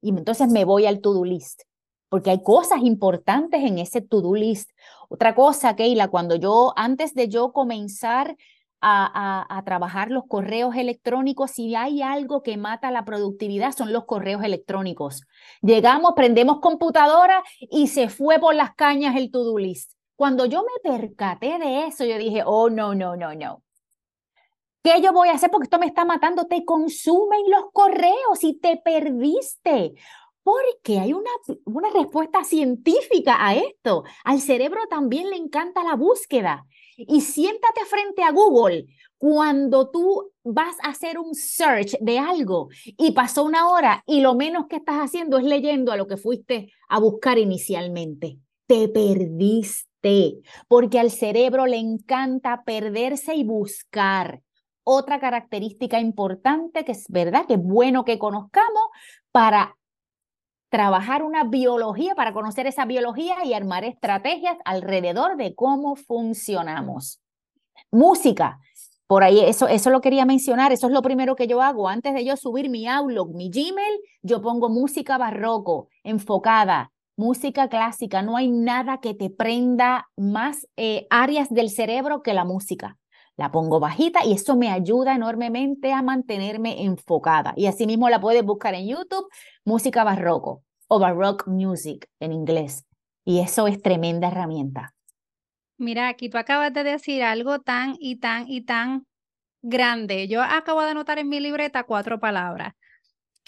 Y 0.00 0.10
entonces 0.10 0.48
me 0.48 0.64
voy 0.64 0.86
al 0.86 1.00
to-do 1.00 1.24
list, 1.24 1.62
porque 2.08 2.30
hay 2.30 2.42
cosas 2.42 2.82
importantes 2.82 3.62
en 3.62 3.78
ese 3.78 4.00
to-do 4.00 4.34
list. 4.34 4.70
Otra 5.08 5.34
cosa, 5.34 5.74
Keila, 5.74 6.08
cuando 6.08 6.36
yo, 6.36 6.72
antes 6.76 7.14
de 7.14 7.28
yo 7.28 7.52
comenzar 7.52 8.36
a, 8.80 9.62
trabajar 9.64 10.10
los 10.10 10.24
correos 10.26 10.76
electrónicos. 10.76 11.52
Si 11.52 11.74
hay 11.74 12.02
algo 12.02 12.42
que 12.42 12.56
mata 12.56 12.90
la 12.90 13.04
productividad, 13.04 13.72
son 13.72 13.92
los 13.92 14.04
correos 14.04 14.42
electrónicos. 14.44 15.22
Llegamos, 15.62 16.12
prendemos 16.14 16.60
computadora 16.60 17.42
y 17.60 17.88
se 17.88 18.08
fue 18.08 18.38
por 18.38 18.54
las 18.54 18.74
cañas 18.74 19.16
el 19.16 19.30
to-do 19.30 19.58
list. 19.58 19.92
Cuando 20.16 20.46
yo 20.46 20.62
me 20.62 20.90
percaté 20.90 21.58
de 21.58 21.86
eso, 21.86 22.04
yo 22.04 22.18
dije, 22.18 22.42
oh, 22.44 22.70
no, 22.70 22.94
no, 22.94 23.16
no, 23.16 23.34
no. 23.34 23.62
¿Qué 24.82 25.00
yo 25.02 25.12
voy 25.12 25.28
a 25.28 25.32
hacer? 25.32 25.50
Porque 25.50 25.64
esto 25.64 25.78
me 25.78 25.86
está 25.86 26.04
matando. 26.04 26.46
Te 26.46 26.64
consumen 26.64 27.42
los 27.48 27.70
correos 27.72 28.42
y 28.42 28.58
te 28.58 28.76
perdiste. 28.76 29.94
Porque 30.42 30.98
hay 30.98 31.12
una, 31.12 31.30
una 31.66 31.90
respuesta 31.90 32.42
científica 32.42 33.36
a 33.38 33.54
esto. 33.54 34.04
Al 34.24 34.40
cerebro 34.40 34.80
también 34.88 35.30
le 35.30 35.36
encanta 35.36 35.84
la 35.84 35.94
búsqueda. 35.94 36.64
Y 36.98 37.20
siéntate 37.20 37.84
frente 37.86 38.22
a 38.24 38.32
Google 38.32 38.86
cuando 39.18 39.90
tú 39.90 40.32
vas 40.42 40.76
a 40.82 40.88
hacer 40.88 41.18
un 41.18 41.34
search 41.34 41.96
de 42.00 42.18
algo 42.18 42.68
y 42.84 43.12
pasó 43.12 43.44
una 43.44 43.68
hora 43.68 44.02
y 44.06 44.20
lo 44.20 44.34
menos 44.34 44.66
que 44.68 44.76
estás 44.76 44.96
haciendo 44.96 45.38
es 45.38 45.44
leyendo 45.44 45.92
a 45.92 45.96
lo 45.96 46.06
que 46.06 46.16
fuiste 46.16 46.72
a 46.88 46.98
buscar 46.98 47.38
inicialmente. 47.38 48.38
Te 48.66 48.88
perdiste, 48.88 50.40
porque 50.66 50.98
al 50.98 51.10
cerebro 51.10 51.66
le 51.66 51.78
encanta 51.78 52.62
perderse 52.64 53.34
y 53.34 53.44
buscar. 53.44 54.42
Otra 54.82 55.20
característica 55.20 56.00
importante 56.00 56.84
que 56.84 56.92
es 56.92 57.06
verdad 57.08 57.46
que 57.46 57.54
es 57.54 57.62
bueno 57.62 58.04
que 58.04 58.18
conozcamos 58.18 58.88
para 59.30 59.77
trabajar 60.68 61.22
una 61.22 61.44
biología 61.44 62.14
para 62.14 62.32
conocer 62.32 62.66
esa 62.66 62.84
biología 62.84 63.44
y 63.44 63.54
armar 63.54 63.84
estrategias 63.84 64.56
alrededor 64.64 65.36
de 65.36 65.54
cómo 65.54 65.96
funcionamos. 65.96 67.20
Música. 67.90 68.60
Por 69.06 69.24
ahí, 69.24 69.40
eso, 69.40 69.68
eso 69.68 69.88
lo 69.88 70.02
quería 70.02 70.26
mencionar, 70.26 70.70
eso 70.70 70.86
es 70.86 70.92
lo 70.92 71.00
primero 71.00 71.34
que 71.34 71.46
yo 71.46 71.62
hago. 71.62 71.88
Antes 71.88 72.12
de 72.12 72.26
yo 72.26 72.36
subir 72.36 72.68
mi 72.68 72.86
Outlook, 72.86 73.34
mi 73.34 73.50
Gmail, 73.50 74.00
yo 74.20 74.42
pongo 74.42 74.68
música 74.68 75.16
barroco, 75.16 75.88
enfocada, 76.04 76.92
música 77.16 77.68
clásica. 77.68 78.20
No 78.20 78.36
hay 78.36 78.50
nada 78.50 79.00
que 79.00 79.14
te 79.14 79.30
prenda 79.30 80.08
más 80.16 80.68
eh, 80.76 81.06
áreas 81.08 81.48
del 81.48 81.70
cerebro 81.70 82.22
que 82.22 82.34
la 82.34 82.44
música. 82.44 82.98
La 83.38 83.52
pongo 83.52 83.78
bajita 83.78 84.24
y 84.24 84.32
eso 84.32 84.56
me 84.56 84.68
ayuda 84.68 85.14
enormemente 85.14 85.92
a 85.92 86.02
mantenerme 86.02 86.82
enfocada. 86.82 87.54
Y 87.56 87.66
asimismo 87.66 88.10
la 88.10 88.20
puedes 88.20 88.44
buscar 88.44 88.74
en 88.74 88.88
YouTube, 88.88 89.28
música 89.64 90.02
barroco 90.02 90.64
o 90.88 90.98
baroque 90.98 91.48
music 91.48 92.08
en 92.18 92.32
inglés. 92.32 92.84
Y 93.24 93.38
eso 93.38 93.68
es 93.68 93.80
tremenda 93.80 94.26
herramienta. 94.26 94.92
Mira, 95.76 96.08
aquí 96.08 96.28
tú 96.28 96.36
acabas 96.36 96.72
de 96.72 96.82
decir 96.82 97.22
algo 97.22 97.60
tan 97.60 97.94
y 98.00 98.16
tan 98.16 98.48
y 98.48 98.62
tan 98.62 99.06
grande. 99.62 100.26
Yo 100.26 100.42
acabo 100.42 100.82
de 100.82 100.90
anotar 100.90 101.20
en 101.20 101.28
mi 101.28 101.38
libreta 101.38 101.84
cuatro 101.84 102.18
palabras 102.18 102.74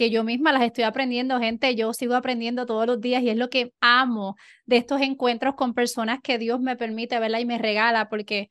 que 0.01 0.09
yo 0.09 0.25
misma 0.25 0.51
las 0.51 0.63
estoy 0.63 0.85
aprendiendo, 0.85 1.39
gente, 1.41 1.75
yo 1.75 1.93
sigo 1.93 2.15
aprendiendo 2.15 2.65
todos 2.65 2.87
los 2.87 3.03
días 3.03 3.23
y 3.23 3.29
es 3.29 3.37
lo 3.37 3.51
que 3.51 3.75
amo 3.81 4.35
de 4.65 4.79
estos 4.79 5.03
encuentros 5.03 5.57
con 5.57 5.75
personas 5.75 6.21
que 6.23 6.39
Dios 6.39 6.59
me 6.59 6.75
permite, 6.75 7.19
verla 7.19 7.39
Y 7.39 7.45
me 7.45 7.59
regala, 7.59 8.09
porque 8.09 8.49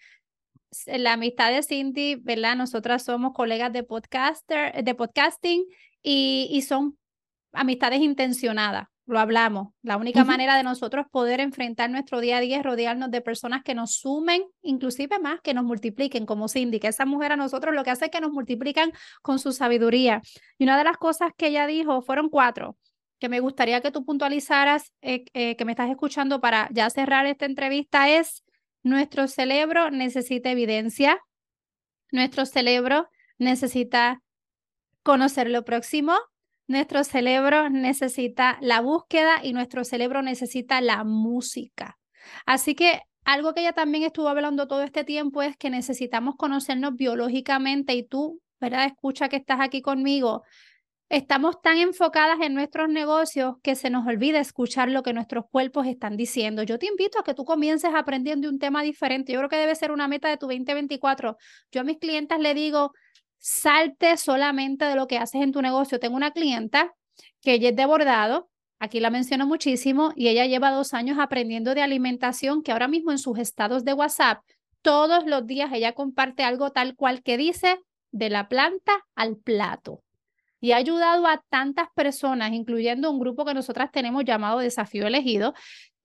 la 0.86 1.13
amistad 1.13 1.51
de 1.51 1.63
Cindy, 1.63 2.15
¿verdad? 2.15 2.55
Nosotras 2.55 3.03
somos 3.03 3.34
colegas 3.34 3.73
de 3.73 3.84
podcaster, 3.84 4.84
de 4.84 4.95
podcasting 4.95 5.65
y, 6.01 6.47
y 6.51 6.62
son 6.62 6.97
amistades 7.53 8.01
intencionadas. 8.01 8.88
Lo 9.05 9.17
hablamos. 9.17 9.73
La 9.82 9.97
única 9.97 10.23
manera 10.23 10.55
de 10.55 10.62
nosotros 10.62 11.08
poder 11.12 11.39
enfrentar 11.39 11.89
nuestro 11.89 12.19
día 12.19 12.38
a 12.38 12.41
día 12.41 12.58
es 12.58 12.63
rodearnos 12.63 13.10
de 13.10 13.21
personas 13.21 13.63
que 13.63 13.73
nos 13.73 13.95
sumen, 13.95 14.43
inclusive 14.62 15.17
más, 15.17 15.41
que 15.41 15.55
nos 15.55 15.63
multipliquen, 15.63 16.27
como 16.27 16.47
Cindy, 16.47 16.79
que 16.79 16.89
esa 16.89 17.08
mujer 17.08 17.32
a 17.32 17.36
nosotros 17.36 17.73
lo 17.73 17.84
que 17.84 17.89
hace 17.89 18.05
es 18.05 18.12
que 18.12 18.21
nos 18.21 18.32
multiplican 18.32 18.91
con 19.23 19.39
su 19.39 19.51
sabiduría. 19.51 20.21
Y 20.60 20.65
una 20.65 20.77
de 20.77 20.84
las 20.84 20.97
cosas 20.97 21.32
que 21.36 21.47
ella 21.47 21.65
dijo 21.65 22.03
fueron 22.03 22.29
cuatro 22.29 22.77
que 23.19 23.29
me 23.29 23.39
gustaría 23.39 23.82
que 23.82 23.91
tú 23.91 24.05
puntualizaras, 24.05 24.93
eh, 25.01 25.25
eh, 25.34 25.55
que 25.55 25.65
me 25.65 25.73
estás 25.73 25.89
escuchando 25.89 26.39
para 26.39 26.69
ya 26.71 26.89
cerrar 26.89 27.25
esta 27.25 27.45
entrevista, 27.45 28.10
es 28.10 28.43
nuestro 28.89 29.28
cerebro 29.28 29.91
necesita 29.91 30.52
evidencia, 30.52 31.19
nuestro 32.12 32.45
cerebro 32.45 33.08
necesita 33.38 34.21
conocer 35.04 35.49
lo 35.49 35.63
próximo, 35.63 36.17
nuestro 36.67 37.04
cerebro 37.04 37.69
necesita 37.69 38.58
la 38.62 38.82
búsqueda 38.82 39.39
y 39.43 39.54
nuestro 39.54 39.84
cerebro 39.84 40.21
necesita 40.21 40.82
la 40.82 41.04
música. 41.04 41.97
Así 42.45 42.75
que 42.75 43.02
algo 43.25 43.54
que 43.54 43.62
ella 43.62 43.73
también 43.73 44.04
estuvo 44.04 44.28
hablando 44.28 44.67
todo 44.67 44.84
este 44.84 45.04
tiempo 45.04 45.41
es 45.41 45.58
que 45.58 45.69
necesitamos 45.69 46.36
conocernos 46.36 46.95
biológicamente 46.95 47.93
y 47.93 48.04
tú, 48.04 48.41
¿verdad? 48.60 48.86
Escucha 48.86 49.30
que 49.30 49.38
estás 49.38 49.60
aquí 49.62 49.82
conmigo. 49.82 50.43
Estamos 51.10 51.60
tan 51.60 51.78
enfocadas 51.78 52.39
en 52.39 52.54
nuestros 52.54 52.88
negocios 52.88 53.56
que 53.63 53.74
se 53.74 53.89
nos 53.89 54.06
olvida 54.06 54.39
escuchar 54.39 54.89
lo 54.89 55.02
que 55.02 55.12
nuestros 55.12 55.45
cuerpos 55.50 55.88
están 55.88 56.17
diciendo. 56.17 56.62
Yo 56.62 56.78
te 56.78 56.86
invito 56.86 57.17
a 57.17 57.24
que 57.24 57.34
tú 57.34 57.45
comiences 57.45 57.89
aprendiendo 57.95 58.48
un 58.48 58.60
tema 58.60 58.84
diferente. 58.84 59.34
Yo 59.34 59.39
creo 59.39 59.50
que 59.50 59.56
debe 59.56 59.74
ser 59.74 59.91
una 59.91 60.08
meta 60.08 60.30
de 60.30 60.38
tu 60.38 60.45
2024. 60.45 61.36
Yo 61.72 61.82
a 61.82 61.84
mis 61.84 61.98
clientes 61.98 62.38
le 62.38 62.54
digo, 62.54 62.91
salte 63.39 64.17
solamente 64.17 64.86
de 64.86 64.95
lo 64.95 65.08
que 65.08 65.17
haces 65.17 65.41
en 65.41 65.52
tu 65.52 65.63
negocio. 65.63 66.00
Tengo 66.00 66.15
una 66.15 66.30
clienta 66.30 66.93
que 67.41 67.54
ella 67.54 67.69
es 67.69 67.76
de 67.76 67.88
bordado, 67.88 68.52
aquí 68.78 69.00
la 69.00 69.10
menciono 69.10 69.48
muchísimo, 69.48 70.12
y 70.15 70.28
ella 70.28 70.45
lleva 70.45 70.69
dos 70.69 70.93
años 70.93 71.17
aprendiendo 71.17 71.74
de 71.74 71.82
alimentación, 71.82 72.62
que 72.62 72.72
ahora 72.72 72.88
mismo 72.88 73.10
en 73.10 73.17
sus 73.17 73.39
estados 73.39 73.84
de 73.84 73.93
WhatsApp, 73.93 74.43
todos 74.84 75.26
los 75.26 75.48
días 75.48 75.72
ella 75.74 75.93
comparte 75.93 76.43
algo 76.43 76.69
tal 76.69 76.95
cual 76.95 77.24
que 77.24 77.36
dice, 77.38 77.80
de 78.12 78.30
la 78.30 78.48
planta 78.48 79.08
al 79.15 79.38
plato 79.38 80.04
y 80.60 80.72
ha 80.72 80.78
ayudado 80.78 81.28
a 81.28 81.43
tantas 81.50 81.88
personas, 81.95 82.52
incluyendo 82.54 83.10
un 83.12 83.19
grupo 83.19 83.45
que 83.45 83.54
nosotras 83.54 83.91
tenemos 83.91 84.26
llamado 84.26 84.60
Desafío 84.60 85.08
Elegido, 85.08 85.54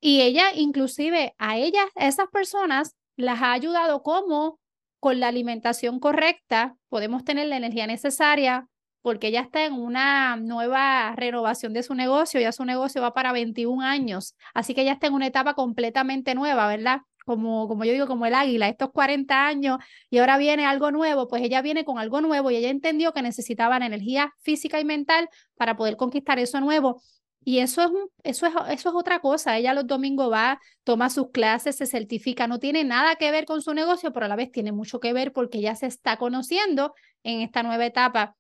y 0.01 0.21
ella 0.21 0.53
inclusive 0.55 1.35
a 1.39 1.57
ellas, 1.57 1.87
a 1.97 2.07
esas 2.07 2.29
personas, 2.29 2.95
las 3.17 3.41
ha 3.43 3.53
ayudado 3.53 4.03
como 4.03 4.59
con 5.01 5.21
la 5.21 5.29
alimentación 5.29 6.01
correcta 6.01 6.77
podemos 6.89 7.25
tener 7.25 7.49
la 7.49 7.59
energía 7.59 7.87
necesaria 7.87 8.69
porque 9.03 9.27
ella 9.27 9.43
está 9.43 9.67
en 9.67 9.75
una 9.75 10.37
nueva 10.37 11.15
renovación 11.15 11.75
de 11.75 11.83
su 11.83 11.95
negocio, 11.95 12.41
ya 12.41 12.53
su 12.53 12.65
negocio 12.65 13.03
va 13.03 13.13
para 13.13 13.33
21 13.33 13.85
años, 13.85 14.35
así 14.55 14.75
que 14.75 14.81
ella 14.81 14.93
está 14.93 15.09
en 15.09 15.13
una 15.13 15.27
etapa 15.27 15.53
completamente 15.53 16.35
nueva, 16.35 16.67
¿verdad? 16.69 17.03
Como, 17.25 17.69
como 17.69 17.85
yo 17.85 17.93
digo, 17.93 18.07
como 18.07 18.27
el 18.27 18.35
águila, 18.35 18.69
estos 18.69 18.91
40 18.93 19.47
años 19.47 19.79
y 20.11 20.19
ahora 20.19 20.37
viene 20.37 20.67
algo 20.67 20.91
nuevo, 20.91 21.27
pues 21.27 21.43
ella 21.43 21.63
viene 21.63 21.85
con 21.85 21.99
algo 21.99 22.21
nuevo 22.21 22.51
y 22.51 22.57
ella 22.57 22.69
entendió 22.71 23.13
que 23.13 23.23
necesitaba 23.23 23.79
la 23.79 23.87
energía 23.87 24.35
física 24.41 24.79
y 24.81 24.85
mental 24.85 25.29
para 25.57 25.77
poder 25.77 25.97
conquistar 25.97 26.39
eso 26.39 26.61
nuevo. 26.61 27.01
Y 27.47 27.59
eso 27.59 27.83
es, 27.83 27.91
eso, 28.23 28.47
es, 28.47 28.55
eso 28.71 28.89
es 28.89 28.95
otra 28.95 29.21
cosa. 29.21 29.57
Ella 29.59 29.75
los 29.75 29.87
domingos 29.87 30.33
va, 30.33 30.61
toma 30.83 31.11
sus 31.11 31.31
clases, 31.31 31.77
se 31.77 31.87
certifica. 31.87 32.47
No 32.47 32.59
tiene 32.59 32.85
nada 32.85 33.17
que 33.17 33.31
ver 33.31 33.45
con 33.45 33.61
su 33.61 33.75
negocio, 33.75 34.13
pero 34.13 34.27
a 34.27 34.29
la 34.29 34.37
vez 34.37 34.51
tiene 34.51 34.73
mucho 34.73 34.99
que 35.01 35.13
ver 35.13 35.33
porque 35.33 35.59
ella 35.59 35.75
se 35.75 35.87
está 35.87 36.17
conociendo 36.17 36.95
en 37.23 37.43
esta 37.43 37.63
nueva 37.63 37.85
etapa 37.85 38.37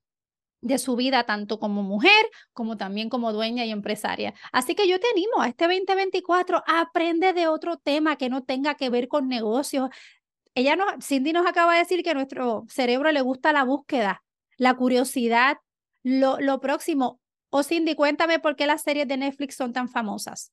de 0.64 0.78
su 0.78 0.96
vida, 0.96 1.24
tanto 1.24 1.60
como 1.60 1.82
mujer 1.82 2.26
como 2.54 2.78
también 2.78 3.10
como 3.10 3.32
dueña 3.34 3.66
y 3.66 3.70
empresaria. 3.70 4.32
Así 4.50 4.74
que 4.74 4.88
yo 4.88 4.98
te 4.98 5.06
animo 5.08 5.42
a 5.42 5.48
este 5.48 5.66
2024, 5.66 6.64
aprende 6.66 7.34
de 7.34 7.46
otro 7.48 7.76
tema 7.76 8.16
que 8.16 8.30
no 8.30 8.42
tenga 8.42 8.74
que 8.74 8.88
ver 8.88 9.06
con 9.06 9.28
negocios. 9.28 9.90
Ella 10.54 10.74
nos, 10.74 11.04
Cindy 11.04 11.32
nos 11.34 11.46
acaba 11.46 11.74
de 11.74 11.80
decir 11.80 12.02
que 12.02 12.10
a 12.10 12.14
nuestro 12.14 12.64
cerebro 12.68 13.12
le 13.12 13.20
gusta 13.20 13.52
la 13.52 13.62
búsqueda, 13.62 14.24
la 14.56 14.74
curiosidad, 14.74 15.58
lo, 16.02 16.40
lo 16.40 16.60
próximo. 16.60 17.20
O 17.50 17.62
Cindy, 17.62 17.94
cuéntame 17.94 18.38
por 18.38 18.56
qué 18.56 18.66
las 18.66 18.82
series 18.82 19.06
de 19.06 19.18
Netflix 19.18 19.56
son 19.56 19.74
tan 19.74 19.90
famosas. 19.90 20.50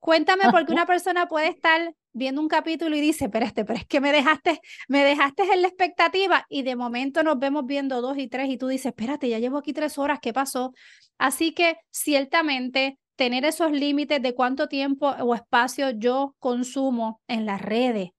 Cuéntame 0.00 0.50
por 0.50 0.64
qué 0.64 0.72
una 0.72 0.86
persona 0.86 1.28
puede 1.28 1.48
estar 1.48 1.94
viendo 2.12 2.40
un 2.40 2.48
capítulo 2.48 2.96
y 2.96 3.00
dice, 3.00 3.28
pero 3.28 3.46
este, 3.46 3.64
pero 3.64 3.78
es 3.78 3.86
que 3.86 4.00
me 4.00 4.12
dejaste, 4.12 4.60
me 4.88 5.02
dejaste 5.04 5.42
en 5.44 5.62
la 5.62 5.68
expectativa 5.68 6.46
y 6.48 6.62
de 6.62 6.76
momento 6.76 7.22
nos 7.22 7.38
vemos 7.38 7.64
viendo 7.66 8.00
dos 8.00 8.18
y 8.18 8.28
tres 8.28 8.50
y 8.50 8.58
tú 8.58 8.68
dices, 8.68 8.86
espérate, 8.86 9.28
ya 9.28 9.38
llevo 9.38 9.58
aquí 9.58 9.72
tres 9.72 9.98
horas, 9.98 10.18
¿qué 10.20 10.32
pasó? 10.32 10.72
Así 11.18 11.52
que 11.52 11.76
ciertamente 11.90 12.98
tener 13.16 13.44
esos 13.44 13.72
límites 13.72 14.20
de 14.20 14.34
cuánto 14.34 14.68
tiempo 14.68 15.08
o 15.08 15.34
espacio 15.34 15.90
yo 15.90 16.34
consumo 16.38 17.20
en 17.28 17.46
las 17.46 17.60
redes, 17.60 18.10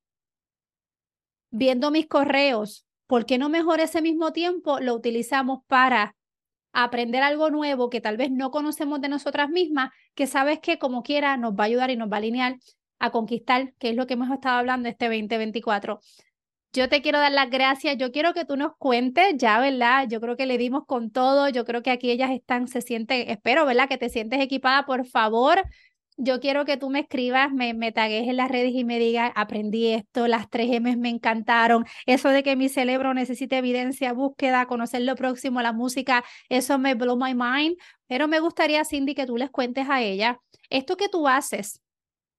viendo 1.52 1.92
mis 1.92 2.08
correos, 2.08 2.86
¿por 3.08 3.26
qué 3.26 3.38
no 3.38 3.50
mejor 3.50 3.80
ese 3.80 4.02
mismo 4.02 4.32
tiempo 4.34 4.80
lo 4.80 4.96
utilizamos 4.96 5.60
para 5.68 6.16
aprender 6.72 7.22
algo 7.22 7.52
nuevo 7.52 7.90
que 7.90 8.02
tal 8.02 8.18
vez 8.18 8.32
no 8.32 8.50
conocemos 8.50 9.00
de 9.00 9.10
nosotras 9.10 9.50
mismas, 9.50 9.92
que 10.16 10.26
sabes 10.26 10.60
que 10.60 10.80
como 10.80 11.04
quiera 11.04 11.38
nos 11.38 11.54
va 11.54 11.66
a 11.66 11.68
ayudar 11.68 11.92
y 11.92 11.96
nos 11.96 12.12
va 12.12 12.16
a 12.16 12.18
alinear 12.18 12.56
a 13.00 13.12
conquistar, 13.12 13.74
que 13.80 13.90
es 13.90 13.96
lo 13.96 14.08
que 14.08 14.14
hemos 14.14 14.32
estado 14.32 14.58
hablando 14.58 14.90
este 14.90 15.06
2024. 15.06 16.00
Yo 16.74 16.90
te 16.90 17.02
quiero 17.02 17.20
dar 17.20 17.32
las 17.32 17.50
gracias. 17.50 17.98
Yo 17.98 18.12
quiero 18.12 18.34
que 18.34 18.46
tú 18.46 18.58
nos 18.58 18.76
cuentes 18.78 19.36
ya, 19.38 19.60
¿verdad? 19.60 20.08
Yo 20.10 20.20
creo 20.20 20.36
que 20.36 20.48
le 20.48 20.58
dimos 20.58 20.86
con 20.88 21.12
todo. 21.12 21.50
Yo 21.50 21.66
creo 21.66 21.84
que 21.84 21.92
aquí 21.92 22.10
ellas 22.10 22.32
están, 22.32 22.68
se 22.68 22.82
sienten, 22.82 23.30
espero, 23.30 23.66
¿verdad? 23.66 23.88
Que 23.88 23.98
te 24.00 24.10
sientes 24.10 24.42
equipada. 24.42 24.86
Por 24.86 25.06
favor, 25.06 25.62
yo 26.18 26.40
quiero 26.40 26.66
que 26.66 26.78
tú 26.78 26.90
me 26.90 27.02
escribas, 27.02 27.52
me, 27.52 27.74
me 27.74 27.92
tagues 27.92 28.28
en 28.28 28.38
las 28.38 28.50
redes 28.50 28.74
y 28.74 28.84
me 28.86 29.00
digas, 29.00 29.32
aprendí 29.36 29.88
esto, 29.88 30.28
las 30.28 30.50
tres 30.50 30.72
M 30.72 30.96
me 30.98 31.10
encantaron, 31.10 31.86
eso 32.06 32.30
de 32.30 32.44
que 32.44 32.56
mi 32.56 32.70
cerebro 32.70 33.14
necesite 33.14 33.58
evidencia, 33.58 34.14
búsqueda, 34.14 34.66
conocer 34.68 35.02
lo 35.02 35.16
próximo, 35.16 35.62
la 35.62 35.74
música, 35.74 36.24
eso 36.50 36.78
me 36.78 36.94
blow 36.94 37.18
my 37.18 37.34
mind, 37.34 37.78
pero 38.08 38.28
me 38.28 38.40
gustaría, 38.40 38.86
Cindy, 38.86 39.16
que 39.16 39.26
tú 39.26 39.38
les 39.38 39.50
cuentes 39.50 39.88
a 39.90 40.02
ella 40.02 40.40
esto 40.70 40.98
que 40.98 41.10
tú 41.10 41.28
haces. 41.28 41.83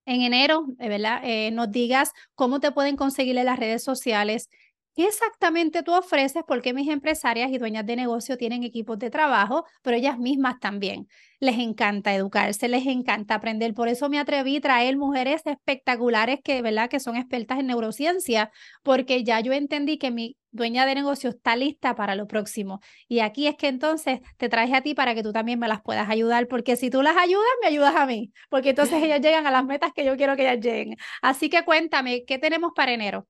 En 0.07 0.21
enero, 0.23 0.67
eh, 0.79 0.88
¿verdad? 0.88 1.21
Eh, 1.25 1.51
nos 1.51 1.71
digas 1.71 2.12
cómo 2.35 2.61
te 2.61 2.73
pueden 2.73 2.97
conseguir 2.97 3.38
en 3.38 3.47
las 3.47 3.59
redes 3.59 3.83
sociales, 3.83 4.51
¿Qué 4.96 5.07
exactamente 5.07 5.83
tú 5.83 5.92
ofreces? 5.92 6.44
Porque 6.46 6.72
mis 6.72 6.88
empresarias 6.88 7.50
y 7.50 7.59
dueñas 7.59 7.85
de 7.85 7.96
negocio 7.96 8.37
tienen 8.37 8.62
equipos 8.62 8.96
de 9.00 9.11
trabajo, 9.11 9.64
pero 9.83 9.96
ellas 9.96 10.18
mismas 10.20 10.61
también. 10.61 11.09
Les 11.40 11.59
encanta 11.59 12.14
educarse, 12.14 12.68
les 12.68 12.87
encanta 12.87 13.35
aprender. 13.35 13.74
Por 13.74 13.88
eso 13.88 14.09
me 14.09 14.20
atreví 14.20 14.59
a 14.59 14.61
traer 14.61 14.96
mujeres 14.96 15.42
espectaculares 15.46 16.38
que, 16.44 16.62
¿verdad? 16.62 16.88
que 16.88 17.00
son 17.00 17.16
expertas 17.16 17.59
en 17.59 17.66
neurociencia, 17.66 18.52
porque 18.85 19.24
ya 19.24 19.40
yo 19.40 19.52
entendí 19.52 19.98
que 19.98 20.12
mi 20.12 20.37
dueña 20.52 20.87
de 20.87 20.94
negocio 20.94 21.30
está 21.30 21.57
lista 21.57 21.96
para 21.96 22.14
lo 22.14 22.28
próximo. 22.28 22.78
Y 23.09 23.18
aquí 23.18 23.48
es 23.48 23.57
que 23.57 23.66
entonces 23.66 24.20
te 24.37 24.48
traje 24.48 24.76
a 24.76 24.83
ti 24.83 24.94
para 24.94 25.16
que 25.16 25.24
tú 25.24 25.33
también 25.33 25.59
me 25.59 25.66
las 25.66 25.83
puedas 25.83 26.09
ayudar, 26.09 26.46
porque 26.46 26.76
si 26.76 26.88
tú 26.88 27.02
las 27.02 27.16
ayudas, 27.16 27.44
me 27.62 27.66
ayudas 27.66 27.96
a 27.96 28.07
mí, 28.07 28.33
porque 28.48 28.70
entonces 28.70 29.02
ellas 29.02 29.20
llegan 29.22 29.48
a 29.48 29.50
las 29.50 29.64
metas 29.64 29.92
que 29.92 30.04
yo 30.04 30.16
quiero 30.16 30.37
que 30.37 30.42
ellas 30.42 30.64
lleguen. 30.64 30.96
Así 31.20 31.50
que 31.50 31.64
cuéntame, 31.64 32.24
¿qué 32.24 32.38
tenemos 32.38 32.70
para 32.76 32.92
enero? 32.92 33.26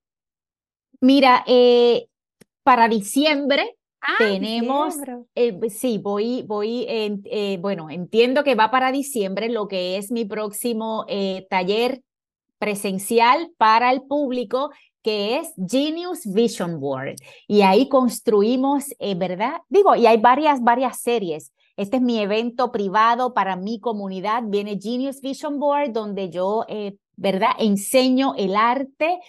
Mira, 1.04 1.44
eh, 1.46 2.06
para 2.62 2.88
diciembre 2.88 3.76
ah, 4.00 4.14
tenemos, 4.16 4.94
eh, 5.34 5.54
sí, 5.68 5.98
voy, 5.98 6.44
voy, 6.46 6.86
eh, 6.88 7.58
bueno, 7.60 7.90
entiendo 7.90 8.42
que 8.42 8.54
va 8.54 8.70
para 8.70 8.90
diciembre 8.90 9.50
lo 9.50 9.68
que 9.68 9.98
es 9.98 10.10
mi 10.10 10.24
próximo 10.24 11.04
taller 11.50 12.00
presencial 12.58 13.50
para 13.58 13.92
el 13.92 14.00
público 14.04 14.70
que 15.02 15.36
es 15.36 15.52
Genius 15.68 16.20
Vision 16.24 16.80
Board. 16.80 17.16
Y 17.48 17.60
ahí 17.60 17.90
construimos, 17.90 18.86
¿verdad? 18.98 19.60
Digo, 19.68 19.94
y 19.96 20.06
hay 20.06 20.16
varias, 20.16 20.62
varias 20.62 21.02
series. 21.02 21.52
Este 21.76 21.98
es 21.98 22.02
mi 22.02 22.18
evento 22.18 22.72
privado 22.72 23.34
para 23.34 23.56
mi 23.56 23.78
comunidad. 23.78 24.44
Viene 24.46 24.80
Genius 24.80 25.20
Vision 25.20 25.58
Board, 25.58 25.92
donde 25.92 26.30
yo, 26.30 26.64
¿verdad? 27.14 27.50
Enseño 27.58 28.34
el 28.38 28.56
arte 28.56 29.20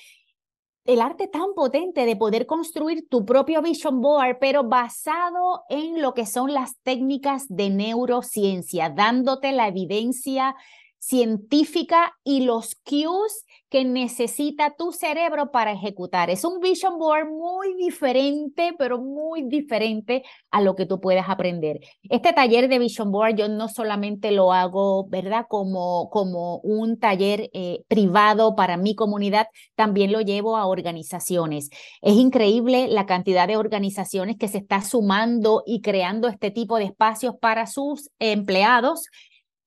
el 0.86 1.02
arte 1.02 1.28
tan 1.28 1.54
potente 1.56 2.06
de 2.06 2.16
poder 2.16 2.46
construir 2.46 3.10
tu 3.10 3.26
propio 3.26 3.62
vision 3.62 4.02
board, 4.02 4.38
pero 4.40 4.64
basado 4.64 5.64
en 5.70 6.02
lo 6.02 6.14
que 6.14 6.28
son 6.28 6.54
las 6.54 6.80
técnicas 6.84 7.46
de 7.50 7.72
neurociencia, 7.72 8.90
dándote 8.90 9.52
la 9.52 9.68
evidencia 9.68 10.56
científica 11.06 12.14
y 12.24 12.46
los 12.46 12.74
cues 12.84 13.46
que 13.70 13.86
necesita 13.86 14.74
tu 14.76 14.92
cerebro 14.92 15.52
para 15.52 15.72
ejecutar. 15.72 16.32
Es 16.32 16.44
un 16.44 16.60
vision 16.60 16.98
board 16.98 17.28
muy 17.28 17.76
diferente, 17.76 18.74
pero 18.80 19.00
muy 19.00 19.44
diferente 19.44 20.24
a 20.50 20.62
lo 20.62 20.76
que 20.76 20.88
tú 20.88 21.00
puedes 21.00 21.26
aprender. 21.28 21.80
Este 22.10 22.34
taller 22.34 22.68
de 22.70 22.80
vision 22.80 23.12
board 23.12 23.36
yo 23.36 23.48
no 23.50 23.70
solamente 23.70 24.32
lo 24.32 24.52
hago, 24.52 25.08
¿verdad? 25.08 25.46
Como, 25.48 26.10
como 26.10 26.58
un 26.60 26.98
taller 26.98 27.52
eh, 27.54 27.84
privado 27.88 28.56
para 28.56 28.76
mi 28.76 28.96
comunidad, 28.96 29.46
también 29.76 30.12
lo 30.12 30.22
llevo 30.22 30.58
a 30.58 30.66
organizaciones. 30.66 31.70
Es 32.02 32.16
increíble 32.16 32.88
la 32.88 33.06
cantidad 33.06 33.48
de 33.48 33.58
organizaciones 33.58 34.38
que 34.38 34.48
se 34.48 34.58
está 34.58 34.82
sumando 34.82 35.62
y 35.68 35.82
creando 35.82 36.30
este 36.30 36.50
tipo 36.50 36.78
de 36.78 36.86
espacios 36.86 37.36
para 37.40 37.68
sus 37.68 38.10
empleados 38.18 39.04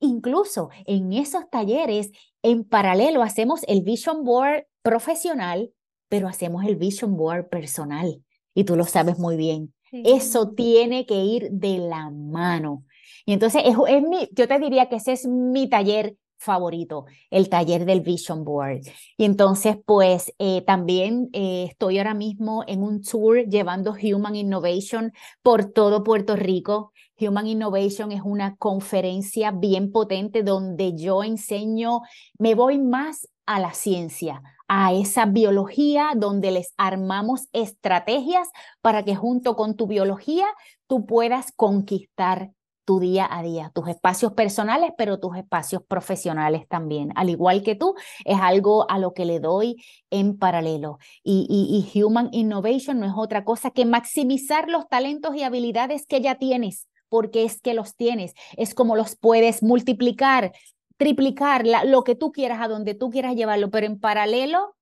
Incluso 0.01 0.71
en 0.87 1.13
esos 1.13 1.49
talleres, 1.51 2.11
en 2.43 2.65
paralelo, 2.65 3.23
hacemos 3.23 3.63
el 3.67 3.83
vision 3.83 4.25
board 4.25 4.67
profesional, 4.83 5.73
pero 6.09 6.29
hacemos 6.29 6.65
el 6.65 6.77
vision 6.77 7.17
board 7.17 7.49
personal. 7.49 8.23
Y 8.55 8.65
tú 8.65 8.77
lo 8.77 8.85
sabes 8.85 9.19
muy 9.19 9.37
bien. 9.37 9.75
Eso 9.91 10.51
tiene 10.51 11.07
que 11.07 11.25
ir 11.25 11.51
de 11.51 11.79
la 11.79 12.11
mano. 12.11 12.85
Y 13.25 13.33
entonces, 13.33 13.63
es, 13.65 14.03
mi, 14.03 14.29
yo 14.33 14.49
te 14.49 14.59
diría 14.59 14.89
que 14.89 14.97
ese 14.97 15.13
es 15.13 15.27
mi 15.27 15.69
taller 15.69 16.17
favorito, 16.39 17.05
el 17.31 17.49
taller 17.49 17.85
del 17.85 18.01
Vision 18.01 18.45
Board. 18.45 18.81
Y 19.17 19.25
entonces, 19.25 19.77
pues 19.85 20.33
eh, 20.39 20.63
también 20.63 21.29
eh, 21.33 21.67
estoy 21.69 21.99
ahora 21.99 22.15
mismo 22.15 22.65
en 22.67 22.83
un 22.83 23.03
tour 23.03 23.45
llevando 23.45 23.95
Human 24.01 24.37
Innovation 24.37 25.13
por 25.43 25.67
todo 25.67 26.05
Puerto 26.05 26.37
Rico. 26.37 26.93
Human 27.21 27.49
Innovation 27.49 28.13
es 28.13 28.23
una 28.25 28.57
conferencia 28.57 29.51
bien 29.51 29.91
potente 29.91 30.43
donde 30.43 30.95
yo 30.97 31.25
enseño, 31.25 32.01
me 32.39 32.55
voy 32.55 32.79
más 32.79 33.29
a 33.45 33.59
la 33.59 33.73
ciencia, 33.73 34.43
a 34.69 34.93
esa 34.93 35.25
biología 35.25 36.11
donde 36.15 36.51
les 36.51 36.75
armamos 36.77 37.49
estrategias 37.53 38.49
para 38.83 39.05
que 39.05 39.17
junto 39.17 39.57
con 39.57 39.75
tu 39.75 39.87
biología 39.87 40.47
tú 40.87 41.07
puedas 41.07 41.51
conquistar 41.53 42.53
tu 42.89 43.01
día 43.01 43.29
a 43.31 43.43
día, 43.43 43.71
tus 43.75 43.87
espacios 43.87 44.33
personales, 44.33 44.93
pero 44.97 45.21
tus 45.21 45.37
espacios 45.37 45.83
profesionales 45.87 46.67
también. 46.69 47.13
Al 47.17 47.29
igual 47.29 47.63
que 47.63 47.75
tú, 47.75 47.95
es 48.25 48.39
algo 48.41 48.91
a 48.91 48.99
lo 48.99 49.13
que 49.13 49.27
le 49.27 49.41
doy 49.41 49.85
en 50.09 50.39
paralelo. 50.39 50.99
Y, 51.23 51.47
y, 51.51 52.03
Human 52.03 52.31
Innovation 52.33 52.99
no 52.99 53.05
es 53.05 53.13
otra 53.15 53.45
cosa 53.45 53.73
que 53.73 53.85
maximizar 53.85 54.71
los 54.71 54.89
talentos 54.89 55.37
y 55.37 55.43
habilidades 55.43 56.07
que 56.07 56.23
ya 56.23 56.37
tienes, 56.37 56.89
porque 57.11 57.45
es 57.45 57.61
que 57.61 57.75
los 57.75 57.95
tienes, 57.95 58.33
es 58.57 58.75
como 58.75 58.97
los 58.97 59.17
puedes 59.17 59.63
multiplicar, 59.63 60.53
triplicar, 60.97 61.67
lo 61.85 62.05
que 62.05 62.15
tú 62.15 62.33
quieras, 62.33 62.63
a 62.63 62.69
donde 62.69 62.95
tú 62.95 63.11
quieras 63.11 63.35
llevarlo, 63.35 63.71
pero 63.71 63.87
en 63.87 64.01
paralelo 64.01 64.77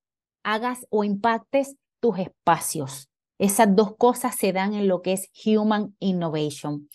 hagas 0.44 0.86
o 0.90 1.02
impactes 1.02 1.74
tus 1.98 2.20
espacios 2.20 3.08
Esas 3.38 3.74
dos 3.76 3.96
cosas 3.96 4.34
se 4.36 4.52
dan 4.52 4.74
en 4.74 4.88
lo 4.88 5.02
que 5.02 5.12
es 5.12 5.30
Human 5.44 5.94
Innovation. 5.98 6.88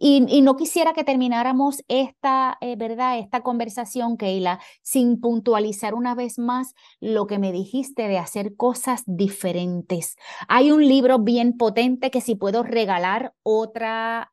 Y, 0.00 0.20
no 0.42 0.56
quisiera 0.56 0.92
que 0.92 1.04
termináramos 1.04 1.82
esta, 1.88 2.56
eh, 2.60 2.76
¿verdad? 2.76 3.18
Esta 3.18 3.42
conversación, 3.42 4.16
Keila, 4.16 4.60
sin 4.82 5.20
puntualizar 5.20 5.94
una 5.94 6.14
vez 6.14 6.38
más 6.38 6.74
lo 7.00 7.26
que 7.26 7.38
me 7.38 7.52
dijiste 7.52 8.08
de 8.08 8.18
hacer 8.18 8.54
cosas 8.56 9.02
diferentes. 9.06 10.16
Hay 10.48 10.70
un 10.70 10.86
libro 10.86 11.18
bien 11.18 11.56
potente 11.56 12.10
que 12.10 12.20
si 12.20 12.34
puedo 12.36 12.62
regalar 12.62 13.34
otra, 13.42 14.32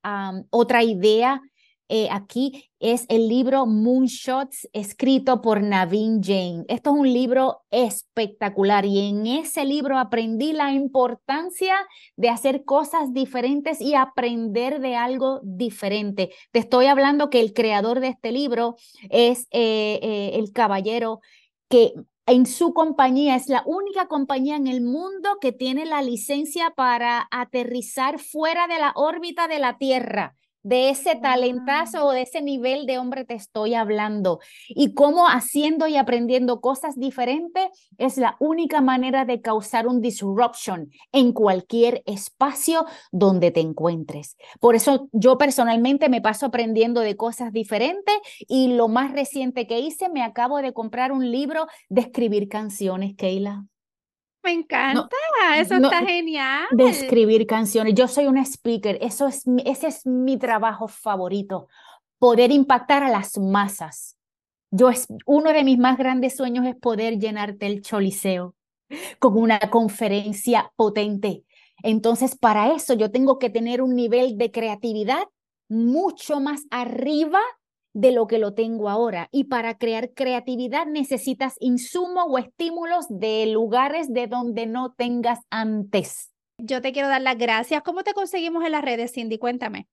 otra 0.51 0.83
idea 0.83 1.41
eh, 1.87 2.07
aquí 2.09 2.71
es 2.79 3.05
el 3.09 3.27
libro 3.27 3.67
Moonshots 3.67 4.67
escrito 4.73 5.41
por 5.41 5.61
Naveen 5.61 6.21
Jain. 6.23 6.65
Esto 6.67 6.91
es 6.91 6.99
un 6.99 7.13
libro 7.13 7.61
espectacular 7.69 8.85
y 8.85 9.07
en 9.07 9.27
ese 9.27 9.65
libro 9.65 9.99
aprendí 9.99 10.51
la 10.51 10.71
importancia 10.71 11.75
de 12.15 12.29
hacer 12.29 12.65
cosas 12.65 13.13
diferentes 13.13 13.81
y 13.81 13.93
aprender 13.93 14.79
de 14.79 14.95
algo 14.95 15.41
diferente. 15.43 16.31
Te 16.51 16.59
estoy 16.59 16.87
hablando 16.87 17.29
que 17.29 17.39
el 17.39 17.53
creador 17.53 17.99
de 17.99 18.07
este 18.07 18.31
libro 18.31 18.75
es 19.11 19.47
eh, 19.51 19.99
eh, 20.01 20.31
el 20.33 20.51
caballero 20.53 21.19
que 21.69 21.93
en 22.25 22.47
su 22.47 22.73
compañía 22.73 23.35
es 23.35 23.47
la 23.47 23.61
única 23.67 24.07
compañía 24.07 24.55
en 24.55 24.65
el 24.65 24.81
mundo 24.81 25.37
que 25.39 25.51
tiene 25.51 25.85
la 25.85 26.01
licencia 26.01 26.71
para 26.75 27.27
aterrizar 27.29 28.17
fuera 28.17 28.67
de 28.67 28.79
la 28.79 28.91
órbita 28.95 29.47
de 29.47 29.59
la 29.59 29.77
Tierra 29.77 30.35
de 30.65 30.89
ese 30.89 31.15
talentazo 31.15 32.07
o 32.07 32.11
de 32.11 32.23
ese 32.23 32.41
nivel 32.41 32.87
de 32.87 32.97
hombre 32.97 33.23
te 33.23 33.35
estoy 33.35 33.75
hablando. 33.75 34.39
Y 34.67 34.95
cómo 34.95 35.27
haciendo 35.27 35.87
y 35.87 35.95
aprendiendo 35.95 36.59
cosas 36.59 36.99
diferentes 36.99 37.67
es 37.99 38.17
la 38.17 38.35
única 38.39 38.81
manera 38.81 39.25
de 39.25 39.41
causar 39.41 39.87
un 39.87 40.01
disruption 40.01 40.89
en 41.11 41.33
cualquier 41.33 42.01
espacio 42.07 42.85
donde 43.11 43.51
te 43.51 43.59
encuentres. 43.59 44.37
Por 44.59 44.73
eso 44.73 45.07
yo 45.11 45.37
personalmente 45.37 46.09
me 46.09 46.19
paso 46.21 46.47
aprendiendo 46.47 47.01
de 47.01 47.15
cosas 47.15 47.53
diferentes 47.53 48.15
y 48.47 48.69
lo 48.69 48.87
más 48.87 49.11
reciente 49.11 49.67
que 49.67 49.79
hice, 49.79 50.09
me 50.09 50.23
acabo 50.23 50.63
de 50.63 50.73
comprar 50.73 51.11
un 51.11 51.31
libro 51.31 51.67
de 51.89 52.01
escribir 52.01 52.49
canciones, 52.49 53.15
Keila. 53.15 53.65
Me 54.45 54.51
encanta, 54.51 55.09
eso 55.57 55.73
está 55.73 56.05
genial. 56.05 56.67
De 56.69 56.87
escribir 56.87 57.47
canciones. 57.47 57.95
Yo 57.95 58.07
soy 58.07 58.27
una 58.27 58.45
speaker, 58.45 58.99
eso 59.01 59.27
es, 59.27 59.43
ese 59.65 59.87
es 59.87 60.05
mi 60.05 60.37
trabajo 60.37 60.87
favorito, 60.87 61.67
poder 62.19 62.51
impactar 62.51 63.03
a 63.03 63.09
las 63.09 63.39
masas. 63.39 64.17
Yo 64.69 64.89
es, 64.89 65.07
uno 65.25 65.51
de 65.51 65.63
mis 65.63 65.79
más 65.79 65.97
grandes 65.97 66.35
sueños 66.35 66.67
es 66.67 66.75
poder 66.75 67.17
llenarte 67.17 67.65
el 67.65 67.81
choliseo 67.81 68.53
con 69.17 69.35
una 69.35 69.59
conferencia 69.71 70.71
potente. 70.75 71.43
Entonces, 71.81 72.37
para 72.37 72.71
eso 72.75 72.93
yo 72.93 73.09
tengo 73.09 73.39
que 73.39 73.49
tener 73.49 73.81
un 73.81 73.95
nivel 73.95 74.37
de 74.37 74.51
creatividad 74.51 75.23
mucho 75.67 76.39
más 76.39 76.65
arriba 76.69 77.39
de 77.95 78.11
lo 78.11 78.27
que 78.27 78.37
lo 78.37 78.53
tengo 78.53 78.89
ahora. 78.89 79.29
Y 79.31 79.45
para 79.45 79.77
crear 79.77 80.11
creatividad 80.13 80.85
necesitas 80.85 81.55
insumo 81.59 82.25
o 82.25 82.37
estímulos 82.37 83.05
de 83.09 83.47
lugares 83.47 84.13
de 84.13 84.27
donde 84.27 84.67
no 84.67 84.93
tengas 84.93 85.39
antes. 85.49 86.31
Yo 86.57 86.81
te 86.81 86.91
quiero 86.91 87.07
dar 87.07 87.21
las 87.21 87.37
gracias. 87.37 87.81
¿Cómo 87.83 88.03
te 88.03 88.13
conseguimos 88.13 88.65
en 88.65 88.73
las 88.73 88.83
redes, 88.83 89.13
Cindy? 89.13 89.39
Cuéntame. 89.39 89.87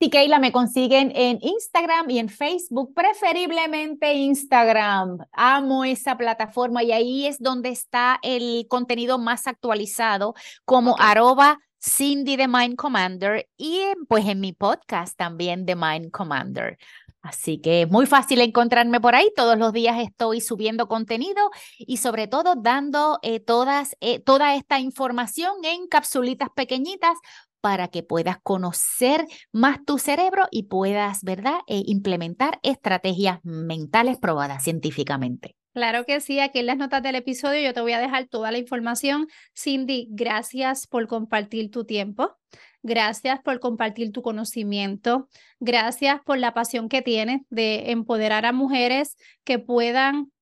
Sí, 0.00 0.10
Keila, 0.10 0.40
me 0.40 0.50
consiguen 0.50 1.12
en 1.14 1.38
Instagram 1.42 2.10
y 2.10 2.18
en 2.18 2.28
Facebook, 2.28 2.92
preferiblemente 2.92 4.14
Instagram. 4.14 5.18
Amo 5.30 5.84
esa 5.84 6.16
plataforma 6.16 6.82
y 6.82 6.90
ahí 6.90 7.26
es 7.26 7.38
donde 7.38 7.68
está 7.68 8.18
el 8.22 8.66
contenido 8.68 9.18
más 9.18 9.46
actualizado 9.46 10.34
como 10.64 10.96
arroba 10.98 11.60
Cindy 11.84 12.36
the 12.36 12.46
Mind 12.46 12.76
Commander 12.76 13.48
y 13.56 13.80
pues 14.08 14.26
en 14.26 14.38
mi 14.38 14.52
podcast 14.52 15.16
también 15.16 15.66
The 15.66 15.74
Mind 15.74 16.12
Commander. 16.12 16.78
Así 17.22 17.58
que 17.58 17.82
es 17.82 17.90
muy 17.90 18.06
fácil 18.06 18.40
encontrarme 18.40 19.00
por 19.00 19.14
ahí. 19.14 19.30
Todos 19.36 19.56
los 19.56 19.72
días 19.72 19.98
estoy 20.00 20.40
subiendo 20.40 20.88
contenido 20.88 21.50
y 21.78 21.98
sobre 21.98 22.26
todo 22.26 22.54
dando 22.56 23.20
eh, 23.22 23.38
todas, 23.38 23.96
eh, 24.00 24.18
toda 24.18 24.56
esta 24.56 24.80
información 24.80 25.64
en 25.64 25.86
capsulitas 25.86 26.48
pequeñitas 26.54 27.16
para 27.60 27.86
que 27.88 28.02
puedas 28.02 28.38
conocer 28.42 29.24
más 29.52 29.84
tu 29.86 29.98
cerebro 29.98 30.48
y 30.50 30.64
puedas, 30.64 31.22
¿verdad?, 31.22 31.60
eh, 31.68 31.82
implementar 31.86 32.58
estrategias 32.64 33.38
mentales 33.44 34.18
probadas 34.18 34.64
científicamente. 34.64 35.56
Claro 35.72 36.04
que 36.04 36.20
sí, 36.20 36.40
aquí 36.40 36.58
en 36.58 36.66
las 36.66 36.76
notas 36.76 37.02
del 37.02 37.14
episodio 37.14 37.62
yo 37.62 37.72
te 37.72 37.80
voy 37.80 37.92
a 37.92 38.00
dejar 38.00 38.26
toda 38.26 38.50
la 38.50 38.58
información. 38.58 39.28
Cindy, 39.56 40.08
gracias 40.10 40.86
por 40.86 41.06
compartir 41.06 41.70
tu 41.70 41.84
tiempo. 41.84 42.36
Gracias 42.82 43.40
por 43.40 43.60
compartir 43.60 44.10
tu 44.12 44.22
conocimiento. 44.22 45.28
Gracias 45.60 46.20
por 46.24 46.38
la 46.38 46.52
pasión 46.52 46.88
que 46.88 47.02
tienes 47.02 47.42
de 47.48 47.92
empoderar 47.92 48.44
a 48.44 48.52
mujeres 48.52 49.16
que 49.44 49.58
puedan 49.58 50.32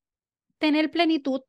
tener 0.59 0.91
plenitud 0.91 1.43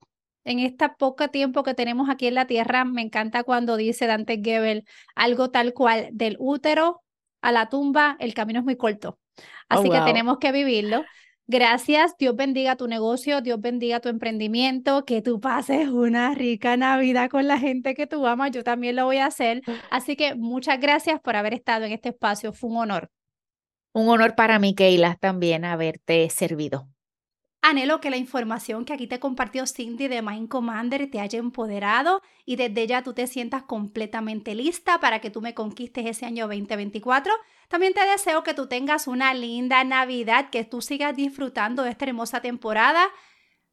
en 0.44 0.60
este 0.60 0.90
poco 0.90 1.28
tiempo 1.30 1.64
que 1.64 1.74
tenemos 1.74 2.10
aquí 2.10 2.28
en 2.28 2.36
la 2.36 2.46
tierra. 2.46 2.84
Me 2.84 3.02
encanta 3.02 3.44
cuando 3.44 3.78
dice 3.78 4.06
Dante 4.08 4.42
Gebel 4.44 4.86
algo 5.16 5.50
tal 5.50 5.74
cual 5.74 6.10
del 6.12 6.36
útero 6.40 7.02
a 7.42 7.52
la 7.52 7.70
tumba, 7.70 8.18
el 8.20 8.34
camino 8.34 8.60
es 8.60 8.66
muy 8.66 8.76
corto. 8.76 9.18
Oh, 9.38 9.44
Así 9.70 9.90
que 9.90 10.00
tenemos 10.02 10.38
que 10.40 10.52
vivirlo. 10.52 11.04
Gracias, 11.52 12.16
Dios 12.18 12.34
bendiga 12.38 12.78
tu 12.78 12.88
negocio, 12.88 13.42
Dios 13.42 13.60
bendiga 13.60 14.00
tu 14.00 14.08
emprendimiento, 14.08 15.04
que 15.04 15.22
tú 15.22 15.42
pases 15.42 15.90
una 15.90 16.34
rica 16.34 16.78
Navidad 16.78 17.30
con 17.30 17.46
la 17.46 17.60
gente 17.60 17.94
que 17.94 18.08
tú 18.08 18.26
amas, 18.26 18.52
yo 18.52 18.64
también 18.64 18.96
lo 18.96 19.04
voy 19.04 19.18
a 19.18 19.26
hacer. 19.26 19.62
Así 19.92 20.16
que 20.16 20.34
muchas 20.36 20.80
gracias 20.80 21.20
por 21.20 21.36
haber 21.36 21.54
estado 21.54 21.84
en 21.84 21.92
este 21.92 22.08
espacio, 22.08 22.54
fue 22.54 22.70
un 22.70 22.78
honor. 22.78 23.12
Un 23.92 24.08
honor 24.08 24.34
para 24.36 24.60
mí, 24.60 24.74
Keila, 24.74 25.16
también 25.16 25.66
haberte 25.66 26.30
servido. 26.30 26.88
Anhelo 27.64 28.02
que 28.02 28.10
la 28.10 28.18
información 28.18 28.86
que 28.86 28.94
aquí 28.94 29.06
te 29.06 29.20
compartió 29.20 29.68
Cindy 29.68 30.08
de 30.08 30.24
Mind 30.24 30.50
Commander 30.50 31.12
te 31.12 31.20
haya 31.20 31.38
empoderado 31.38 32.24
y 32.44 32.56
desde 32.56 32.88
ya 32.88 33.04
tú 33.04 33.14
te 33.14 33.28
sientas 33.28 33.62
completamente 33.62 34.56
lista 34.56 35.00
para 35.00 35.20
que 35.22 35.30
tú 35.30 35.42
me 35.42 35.54
conquistes 35.54 36.08
ese 36.08 36.26
año 36.26 36.48
2024. 36.48 37.32
También 37.68 37.94
te 37.94 38.04
deseo 38.04 38.42
que 38.42 38.56
tú 38.56 38.68
tengas 38.68 39.06
una 39.06 39.36
linda 39.36 39.84
Navidad, 39.84 40.50
que 40.50 40.64
tú 40.64 40.82
sigas 40.82 41.16
disfrutando 41.16 41.84
de 41.84 41.92
esta 41.92 42.06
hermosa 42.06 42.42
temporada. 42.42 43.08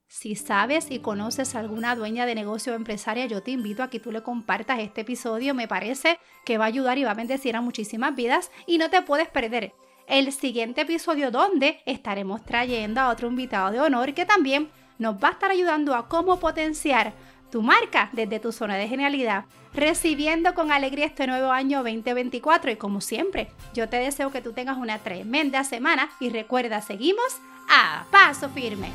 Si 0.07 0.37
sabes 0.37 0.91
y 0.91 0.99
conoces 0.99 1.55
a 1.55 1.61
alguna 1.61 1.97
dueña 1.97 2.27
de 2.27 2.35
negocio 2.35 2.75
o 2.75 2.77
empresaria, 2.77 3.25
yo 3.25 3.43
te 3.43 3.53
invito 3.53 3.83
a 3.83 3.89
que 3.89 4.01
tú 4.01 4.13
le 4.13 4.23
compartas 4.23 4.81
este 4.81 5.01
episodio. 5.01 5.55
Me 5.55 5.67
parece 5.67 6.19
que 6.45 6.59
va 6.59 6.65
a 6.65 6.69
ayudar 6.69 6.99
y 6.99 7.05
va 7.05 7.13
a 7.13 7.15
bendecir 7.15 7.57
a 7.57 7.63
muchísimas 7.63 8.15
vidas 8.15 8.51
y 8.67 8.77
no 8.77 8.91
te 8.91 9.01
puedes 9.01 9.29
perder 9.29 9.73
el 10.09 10.33
siguiente 10.33 10.81
episodio 10.81 11.31
donde 11.31 11.81
estaremos 11.87 12.43
trayendo 12.45 13.01
a 13.01 13.11
otro 13.11 13.29
invitado 13.29 13.71
de 13.71 13.81
honor 13.81 14.15
que 14.15 14.27
también 14.27 14.69
nos 14.99 15.17
va 15.23 15.29
a 15.29 15.33
estar 15.33 15.51
ayudando 15.51 15.95
a 15.95 16.09
cómo 16.09 16.41
potenciar 16.41 17.13
tu 17.51 17.63
marca 17.63 18.11
desde 18.13 18.41
tu 18.41 18.53
zona 18.53 18.77
de 18.77 18.89
genialidad, 18.89 19.45
recibiendo 19.73 20.55
con 20.55 20.73
alegría 20.73 21.07
este 21.07 21.27
nuevo 21.27 21.51
año 21.51 21.79
2024 21.83 22.73
y 22.73 22.77
como 22.77 23.01
siempre, 23.01 23.49
yo 23.75 23.89
te 23.89 23.99
deseo 23.99 24.31
que 24.31 24.43
tú 24.43 24.53
tengas 24.53 24.77
una 24.77 24.99
tremenda 24.99 25.65
semana 25.65 26.11
y 26.21 26.31
recuerda, 26.31 26.83
seguimos 26.83 27.41
a 27.71 28.05
paso 28.11 28.49
firme. 28.51 28.91